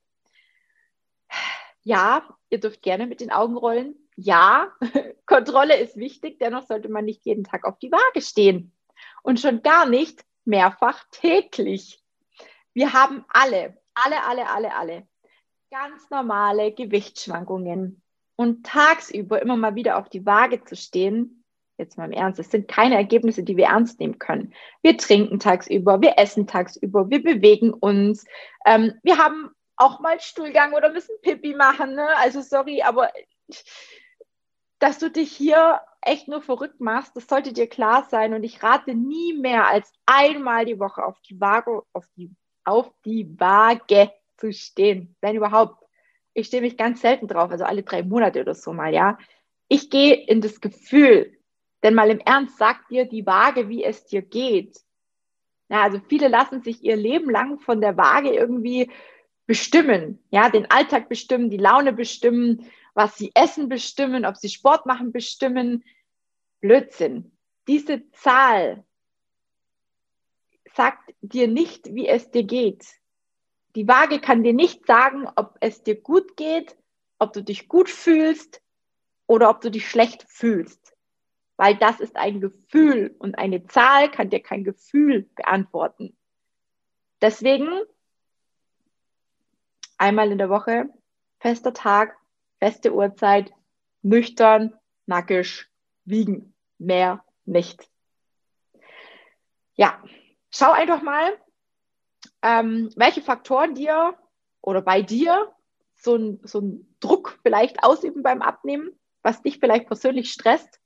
Ja, 1.83 2.27
ihr 2.55 2.59
dürft 2.59 2.81
gerne 2.81 3.05
mit 3.05 3.21
den 3.21 3.31
Augen 3.31 3.57
rollen. 3.57 3.95
Ja, 4.15 4.71
Kontrolle 5.25 5.77
ist 5.77 5.97
wichtig, 5.97 6.39
dennoch 6.39 6.65
sollte 6.65 6.89
man 6.89 7.05
nicht 7.05 7.25
jeden 7.25 7.43
Tag 7.43 7.65
auf 7.65 7.77
die 7.79 7.91
Waage 7.91 8.21
stehen. 8.21 8.73
Und 9.23 9.39
schon 9.39 9.61
gar 9.61 9.85
nicht 9.85 10.23
mehrfach 10.45 11.03
täglich. 11.11 12.01
Wir 12.73 12.93
haben 12.93 13.25
alle, 13.29 13.77
alle, 13.93 14.23
alle, 14.23 14.49
alle, 14.49 14.75
alle 14.75 15.07
ganz 15.69 16.09
normale 16.09 16.71
Gewichtsschwankungen. 16.71 18.01
Und 18.37 18.65
tagsüber 18.65 19.41
immer 19.41 19.55
mal 19.55 19.75
wieder 19.75 19.97
auf 19.97 20.09
die 20.09 20.25
Waage 20.25 20.63
zu 20.63 20.75
stehen, 20.75 21.43
jetzt 21.77 21.97
mal 21.97 22.05
im 22.05 22.11
Ernst, 22.11 22.39
es 22.39 22.51
sind 22.51 22.67
keine 22.67 22.95
Ergebnisse, 22.95 23.43
die 23.43 23.57
wir 23.57 23.65
ernst 23.65 23.99
nehmen 23.99 24.19
können. 24.19 24.53
Wir 24.81 24.97
trinken 24.97 25.39
tagsüber, 25.39 26.01
wir 26.01 26.17
essen 26.17 26.47
tagsüber, 26.47 27.09
wir 27.09 27.23
bewegen 27.23 27.73
uns, 27.73 28.25
ähm, 28.65 28.93
wir 29.03 29.17
haben 29.17 29.51
auch 29.77 29.99
mal 29.99 30.19
Stuhlgang 30.19 30.73
oder 30.73 30.91
müssen 30.91 31.15
Pipi 31.21 31.55
machen. 31.55 31.95
Ne? 31.95 32.15
Also 32.17 32.41
sorry, 32.41 32.81
aber 32.81 33.11
dass 34.79 34.99
du 34.99 35.09
dich 35.09 35.31
hier 35.31 35.81
echt 36.01 36.27
nur 36.27 36.41
verrückt 36.41 36.79
machst, 36.79 37.15
das 37.15 37.27
sollte 37.27 37.53
dir 37.53 37.67
klar 37.67 38.07
sein. 38.09 38.33
Und 38.33 38.43
ich 38.43 38.61
rate 38.63 38.93
nie 38.95 39.33
mehr 39.33 39.67
als 39.67 39.91
einmal 40.05 40.65
die 40.65 40.79
Woche 40.79 41.03
auf 41.03 41.19
die 41.21 41.39
Waage, 41.39 41.83
auf 41.93 42.05
die, 42.15 42.31
auf 42.63 42.91
die 43.03 43.39
Waage 43.39 44.11
zu 44.37 44.51
stehen, 44.53 45.15
wenn 45.21 45.35
überhaupt. 45.35 45.83
Ich 46.33 46.47
stehe 46.47 46.61
mich 46.61 46.77
ganz 46.77 47.01
selten 47.01 47.27
drauf, 47.27 47.49
also 47.51 47.63
alle 47.63 47.83
drei 47.83 48.03
Monate 48.03 48.41
oder 48.41 48.53
so 48.53 48.73
mal, 48.73 48.93
ja. 48.93 49.17
Ich 49.69 49.89
gehe 49.89 50.13
in 50.13 50.41
das 50.41 50.61
Gefühl 50.61 51.35
Denn 51.83 51.93
mal 51.93 52.09
im 52.09 52.19
Ernst 52.19 52.57
sagt 52.57 52.89
dir 52.89 53.05
die 53.05 53.27
Waage, 53.27 53.69
wie 53.69 53.83
es 53.83 54.05
dir 54.05 54.23
geht. 54.23 54.79
Ja, 55.69 55.83
also 55.83 55.99
viele 55.99 56.29
lassen 56.29 56.61
sich 56.61 56.83
ihr 56.83 56.95
Leben 56.95 57.29
lang 57.29 57.59
von 57.59 57.79
der 57.79 57.95
Waage 57.95 58.33
irgendwie 58.33 58.91
bestimmen, 59.45 60.23
ja, 60.31 60.49
den 60.49 60.69
Alltag 60.71 61.09
bestimmen, 61.09 61.49
die 61.49 61.57
Laune 61.57 61.93
bestimmen, 61.93 62.69
was 62.93 63.17
sie 63.17 63.31
essen 63.35 63.69
bestimmen, 63.69 64.25
ob 64.25 64.37
sie 64.37 64.49
Sport 64.49 64.85
machen 64.85 65.11
bestimmen. 65.11 65.83
Blödsinn. 66.61 67.31
Diese 67.67 68.09
Zahl 68.11 68.83
sagt 70.75 71.13
dir 71.21 71.47
nicht, 71.47 71.93
wie 71.93 72.07
es 72.07 72.31
dir 72.31 72.43
geht. 72.43 72.85
Die 73.75 73.87
Waage 73.87 74.19
kann 74.19 74.43
dir 74.43 74.53
nicht 74.53 74.85
sagen, 74.85 75.27
ob 75.35 75.57
es 75.59 75.83
dir 75.83 75.99
gut 75.99 76.37
geht, 76.37 76.77
ob 77.19 77.33
du 77.33 77.43
dich 77.43 77.67
gut 77.67 77.89
fühlst 77.89 78.61
oder 79.27 79.49
ob 79.49 79.61
du 79.61 79.69
dich 79.69 79.87
schlecht 79.89 80.25
fühlst. 80.27 80.95
Weil 81.57 81.75
das 81.75 81.99
ist 81.99 82.15
ein 82.15 82.41
Gefühl 82.41 83.15
und 83.19 83.37
eine 83.37 83.65
Zahl 83.67 84.11
kann 84.11 84.29
dir 84.29 84.41
kein 84.41 84.63
Gefühl 84.63 85.29
beantworten. 85.35 86.15
Deswegen 87.21 87.69
einmal 89.97 90.31
in 90.31 90.37
der 90.37 90.49
Woche, 90.49 90.89
fester 91.39 91.73
Tag, 91.73 92.17
feste 92.59 92.93
Uhrzeit, 92.93 93.51
nüchtern, 94.01 94.73
nackig, 95.05 95.67
wiegen. 96.05 96.53
Mehr 96.77 97.23
nicht. 97.45 97.89
Ja, 99.75 100.01
schau 100.51 100.71
einfach 100.71 101.01
mal, 101.01 101.37
ähm, 102.41 102.91
welche 102.95 103.21
Faktoren 103.21 103.75
dir 103.75 104.15
oder 104.61 104.81
bei 104.81 105.01
dir 105.01 105.53
so 105.95 106.15
ein, 106.15 106.39
so 106.43 106.79
Druck 106.99 107.39
vielleicht 107.43 107.83
ausüben 107.83 108.23
beim 108.23 108.41
Abnehmen, 108.41 108.91
was 109.21 109.41
dich 109.41 109.59
vielleicht 109.59 109.87
persönlich 109.87 110.31
stresst 110.31 110.79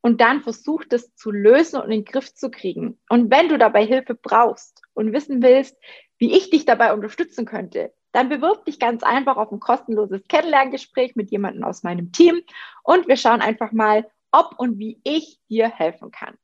und 0.00 0.20
dann 0.20 0.42
versuch 0.42 0.84
das 0.84 1.14
zu 1.14 1.30
lösen 1.30 1.76
und 1.76 1.84
in 1.84 2.02
den 2.02 2.04
Griff 2.04 2.34
zu 2.34 2.50
kriegen. 2.50 2.98
Und 3.08 3.30
wenn 3.30 3.48
du 3.48 3.58
dabei 3.58 3.84
Hilfe 3.84 4.14
brauchst 4.14 4.82
und 4.94 5.12
wissen 5.12 5.42
willst, 5.42 5.76
wie 6.18 6.36
ich 6.36 6.50
dich 6.50 6.64
dabei 6.64 6.92
unterstützen 6.92 7.44
könnte, 7.44 7.92
dann 8.16 8.30
bewirb 8.30 8.64
dich 8.64 8.78
ganz 8.78 9.02
einfach 9.02 9.36
auf 9.36 9.52
ein 9.52 9.60
kostenloses 9.60 10.22
Kennenlerngespräch 10.26 11.16
mit 11.16 11.30
jemandem 11.30 11.64
aus 11.64 11.82
meinem 11.82 12.12
Team 12.12 12.40
und 12.82 13.08
wir 13.08 13.18
schauen 13.18 13.42
einfach 13.42 13.72
mal, 13.72 14.10
ob 14.32 14.58
und 14.58 14.78
wie 14.78 14.98
ich 15.04 15.38
dir 15.50 15.68
helfen 15.68 16.10
kann. 16.10 16.34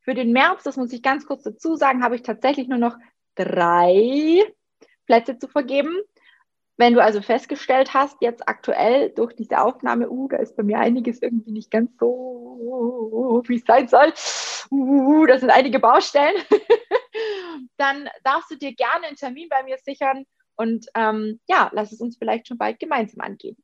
Für 0.00 0.14
den 0.14 0.32
März, 0.32 0.64
das 0.64 0.76
muss 0.76 0.92
ich 0.92 1.00
ganz 1.00 1.24
kurz 1.24 1.44
dazu 1.44 1.76
sagen, 1.76 2.02
habe 2.02 2.16
ich 2.16 2.22
tatsächlich 2.22 2.66
nur 2.66 2.80
noch 2.80 2.96
drei 3.36 4.42
Plätze 5.06 5.38
zu 5.38 5.46
vergeben. 5.46 5.96
Wenn 6.76 6.92
du 6.92 7.00
also 7.00 7.22
festgestellt 7.22 7.94
hast, 7.94 8.16
jetzt 8.20 8.48
aktuell 8.48 9.10
durch 9.10 9.36
diese 9.36 9.60
Aufnahme, 9.60 10.10
uh, 10.10 10.26
da 10.26 10.38
ist 10.38 10.56
bei 10.56 10.64
mir 10.64 10.80
einiges 10.80 11.22
irgendwie 11.22 11.52
nicht 11.52 11.70
ganz 11.70 11.96
so, 12.00 13.44
wie 13.46 13.56
es 13.58 13.64
sein 13.64 13.86
soll, 13.86 14.12
uh, 14.72 15.26
das 15.26 15.38
sind 15.38 15.50
einige 15.50 15.78
Baustellen, 15.78 16.34
dann 17.76 18.10
darfst 18.24 18.50
du 18.50 18.56
dir 18.56 18.74
gerne 18.74 19.06
einen 19.06 19.16
Termin 19.16 19.48
bei 19.48 19.62
mir 19.62 19.78
sichern 19.78 20.26
und 20.56 20.86
ähm, 20.94 21.40
ja, 21.48 21.70
lass 21.72 21.92
es 21.92 22.00
uns 22.00 22.16
vielleicht 22.16 22.48
schon 22.48 22.58
bald 22.58 22.78
gemeinsam 22.78 23.20
angehen. 23.20 23.56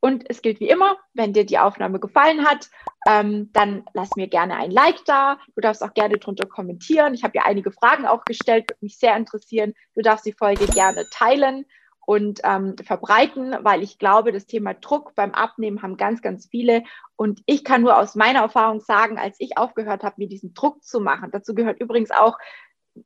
Und 0.00 0.24
es 0.28 0.42
gilt 0.42 0.60
wie 0.60 0.68
immer, 0.68 0.98
wenn 1.14 1.32
dir 1.32 1.44
die 1.44 1.58
Aufnahme 1.58 1.98
gefallen 1.98 2.44
hat, 2.44 2.70
ähm, 3.08 3.50
dann 3.52 3.84
lass 3.94 4.14
mir 4.14 4.28
gerne 4.28 4.56
ein 4.56 4.70
Like 4.70 5.04
da. 5.06 5.38
Du 5.54 5.60
darfst 5.60 5.82
auch 5.82 5.94
gerne 5.94 6.18
drunter 6.18 6.46
kommentieren. 6.46 7.14
Ich 7.14 7.24
habe 7.24 7.32
ja 7.34 7.44
einige 7.44 7.72
Fragen 7.72 8.06
auch 8.06 8.24
gestellt, 8.24 8.68
würde 8.68 8.84
mich 8.84 8.98
sehr 8.98 9.16
interessieren. 9.16 9.74
Du 9.94 10.02
darfst 10.02 10.26
die 10.26 10.32
Folge 10.32 10.66
gerne 10.66 11.04
teilen 11.10 11.64
und 12.06 12.40
ähm, 12.44 12.76
verbreiten, 12.84 13.56
weil 13.62 13.82
ich 13.82 13.98
glaube, 13.98 14.32
das 14.32 14.46
Thema 14.46 14.74
Druck 14.74 15.14
beim 15.16 15.32
Abnehmen 15.32 15.82
haben 15.82 15.96
ganz, 15.96 16.22
ganz 16.22 16.46
viele. 16.46 16.84
Und 17.16 17.42
ich 17.46 17.64
kann 17.64 17.82
nur 17.82 17.98
aus 17.98 18.14
meiner 18.14 18.40
Erfahrung 18.40 18.80
sagen, 18.80 19.18
als 19.18 19.36
ich 19.40 19.58
aufgehört 19.58 20.04
habe, 20.04 20.14
mir 20.18 20.28
diesen 20.28 20.54
Druck 20.54 20.84
zu 20.84 21.00
machen, 21.00 21.30
dazu 21.32 21.54
gehört 21.54 21.80
übrigens 21.80 22.12
auch 22.12 22.38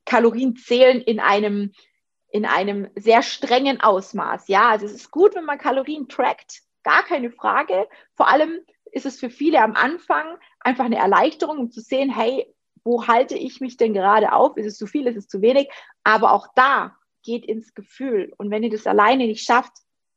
Kalorien 0.05 0.57
zählen 0.57 1.01
in 1.01 1.19
einem 1.19 1.73
in 2.31 2.47
einem 2.47 2.89
sehr 2.97 3.23
strengen 3.23 3.81
Ausmaß. 3.81 4.49
Ja, 4.49 4.69
also 4.71 4.87
es 4.87 4.93
ist 4.93 5.11
gut, 5.11 5.35
wenn 5.35 5.45
man 5.45 5.59
Kalorien 5.59 6.09
trackt, 6.09 6.63
gar 6.83 7.03
keine 7.05 7.31
Frage. 7.31 7.89
Vor 8.15 8.29
allem 8.29 8.61
ist 8.93 9.07
es 9.07 9.19
für 9.19 9.31
viele 9.31 9.61
am 9.63 9.75
Anfang 9.75 10.39
einfach 10.61 10.85
eine 10.85 10.99
Erleichterung, 10.99 11.59
um 11.59 11.71
zu 11.71 11.81
sehen, 11.81 12.11
hey, 12.11 12.47
wo 12.85 13.07
halte 13.07 13.37
ich 13.37 13.61
mich 13.61 13.77
denn 13.77 13.93
gerade 13.93 14.33
auf? 14.33 14.57
Ist 14.57 14.67
es 14.67 14.79
zu 14.79 14.87
viel, 14.87 15.07
ist 15.07 15.17
es 15.17 15.29
zu 15.29 15.43
wenig? 15.43 15.69
Aber 16.03 16.33
auch 16.33 16.49
da 16.55 16.97
geht 17.23 17.45
ins 17.45 17.75
Gefühl. 17.75 18.33
Und 18.39 18.51
wenn 18.51 18.63
ihr 18.63 18.71
das 18.71 18.87
alleine 18.87 19.27
nicht 19.27 19.45
schafft, 19.45 19.73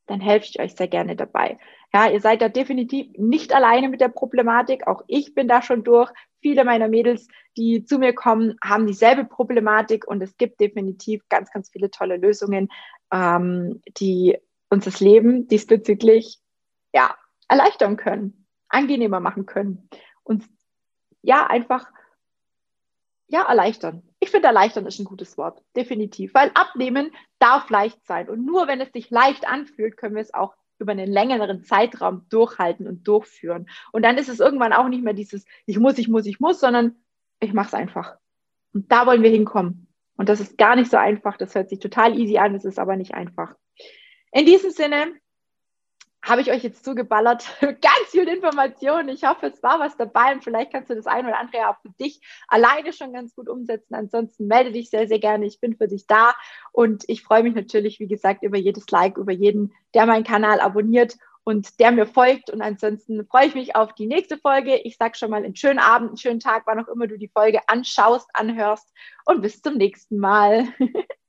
dann 0.06 0.21
helfe 0.21 0.47
ich 0.49 0.60
euch 0.60 0.76
sehr 0.76 0.88
gerne 0.88 1.15
dabei. 1.15 1.60
Ja, 1.95 2.10
ihr 2.10 2.21
seid 2.21 2.41
da 2.41 2.49
definitiv 2.49 3.15
nicht 3.17 3.53
alleine 3.53 3.88
mit 3.88 4.01
der 4.01 4.10
Problematik. 4.10 4.88
Auch 4.88 5.03
ich 5.08 5.36
bin 5.36 5.47
da 5.47 5.62
schon 5.62 5.84
durch. 5.84 6.12
Viele 6.41 6.65
meiner 6.65 6.88
Mädels, 6.88 7.27
die 7.56 7.86
zu 7.86 7.99
mir 7.99 8.13
kommen, 8.13 8.58
haben 8.63 8.88
dieselbe 8.88 9.25
Problematik 9.25 10.08
und 10.08 10.21
es 10.21 10.36
gibt 10.38 10.60
definitiv 10.60 11.21
ganz, 11.29 11.51
ganz 11.51 11.69
viele 11.69 11.91
tolle 11.91 12.17
Lösungen, 12.17 12.69
ähm, 13.12 13.82
die 13.99 14.38
uns 14.69 14.86
das 14.86 14.99
Leben 15.01 15.47
diesbezüglich 15.47 16.39
ja, 16.93 17.15
erleichtern 17.47 17.95
können, 17.95 18.47
angenehmer 18.69 19.19
machen 19.19 19.45
können. 19.45 19.88
Und 20.23 20.43
ja, 21.21 21.45
einfach 21.45 21.91
ja, 23.27 23.43
erleichtern. 23.43 24.01
Ich 24.19 24.32
finde, 24.32 24.47
erleichtern 24.47 24.88
ist 24.88 24.99
ein 24.99 25.06
gutes 25.06 25.38
Wort, 25.38 25.62
definitiv, 25.75 26.34
weil 26.34 26.51
abnehmen 26.56 27.12
darf 27.38 27.69
leicht 27.69 28.03
sein. 28.06 28.29
Und 28.29 28.45
nur 28.45 28.67
wenn 28.67 28.82
es 28.82 28.91
sich 28.91 29.12
leicht 29.12 29.47
anfühlt, 29.47 29.95
können 29.95 30.15
wir 30.15 30.21
es 30.21 30.34
auch 30.34 30.56
über 30.83 30.91
einen 30.91 31.11
längeren 31.11 31.63
Zeitraum 31.63 32.25
durchhalten 32.29 32.87
und 32.87 33.07
durchführen. 33.07 33.67
Und 33.91 34.03
dann 34.03 34.17
ist 34.17 34.29
es 34.29 34.39
irgendwann 34.39 34.73
auch 34.73 34.87
nicht 34.87 35.03
mehr 35.03 35.13
dieses, 35.13 35.45
ich 35.65 35.79
muss, 35.79 35.97
ich 35.97 36.07
muss, 36.07 36.25
ich 36.25 36.39
muss, 36.39 36.59
sondern 36.59 36.95
ich 37.39 37.53
mache 37.53 37.67
es 37.67 37.73
einfach. 37.73 38.17
Und 38.73 38.91
da 38.91 39.07
wollen 39.07 39.23
wir 39.23 39.31
hinkommen. 39.31 39.87
Und 40.15 40.29
das 40.29 40.39
ist 40.39 40.57
gar 40.57 40.75
nicht 40.75 40.91
so 40.91 40.97
einfach. 40.97 41.37
Das 41.37 41.55
hört 41.55 41.69
sich 41.69 41.79
total 41.79 42.17
easy 42.19 42.37
an, 42.37 42.53
es 42.53 42.65
ist 42.65 42.79
aber 42.79 42.95
nicht 42.95 43.13
einfach. 43.13 43.55
In 44.31 44.45
diesem 44.45 44.71
Sinne, 44.71 45.13
habe 46.23 46.41
ich 46.41 46.51
euch 46.51 46.63
jetzt 46.63 46.86
zugeballert. 46.86 47.45
Ganz 47.62 48.09
viel 48.09 48.27
Informationen. 48.27 49.09
Ich 49.09 49.25
hoffe, 49.25 49.47
es 49.47 49.62
war 49.62 49.79
was 49.79 49.97
dabei 49.97 50.33
und 50.33 50.43
vielleicht 50.43 50.71
kannst 50.71 50.89
du 50.89 50.95
das 50.95 51.05
ein 51.05 51.25
oder 51.25 51.38
andere 51.38 51.57
ja 51.57 51.71
auch 51.71 51.81
für 51.81 51.91
dich 51.99 52.21
alleine 52.47 52.93
schon 52.93 53.13
ganz 53.13 53.36
gut 53.36 53.49
umsetzen. 53.49 53.93
Ansonsten 53.93 54.47
melde 54.47 54.71
dich 54.71 54.89
sehr, 54.89 55.07
sehr 55.07 55.19
gerne. 55.19 55.45
Ich 55.45 55.59
bin 55.59 55.75
für 55.75 55.88
dich 55.88 56.07
da 56.07 56.33
und 56.71 57.03
ich 57.07 57.23
freue 57.23 57.43
mich 57.43 57.53
natürlich, 57.53 57.99
wie 57.99 58.07
gesagt, 58.07 58.41
über 58.43 58.57
jedes 58.57 58.89
Like, 58.89 59.17
über 59.17 59.33
jeden, 59.33 59.73
der 59.93 60.05
meinen 60.05 60.23
Kanal 60.23 60.62
abonniert 60.62 61.17
und 61.43 61.81
der 61.81 61.91
mir 61.91 62.05
folgt. 62.05 62.49
Und 62.49 62.62
ansonsten 62.62 63.27
freue 63.27 63.47
ich 63.47 63.55
mich 63.55 63.75
auf 63.75 63.93
die 63.93 64.07
nächste 64.07 64.38
Folge. 64.38 64.77
Ich 64.77 64.95
sage 64.95 65.17
schon 65.17 65.29
mal 65.29 65.43
einen 65.43 65.57
schönen 65.57 65.79
Abend, 65.79 66.09
einen 66.09 66.17
schönen 66.17 66.39
Tag, 66.39 66.63
wann 66.65 66.79
auch 66.79 66.88
immer 66.88 67.07
du 67.07 67.17
die 67.17 67.27
Folge 67.27 67.59
anschaust, 67.67 68.29
anhörst 68.33 68.93
und 69.25 69.41
bis 69.41 69.62
zum 69.62 69.75
nächsten 69.75 70.17
Mal. 70.17 70.69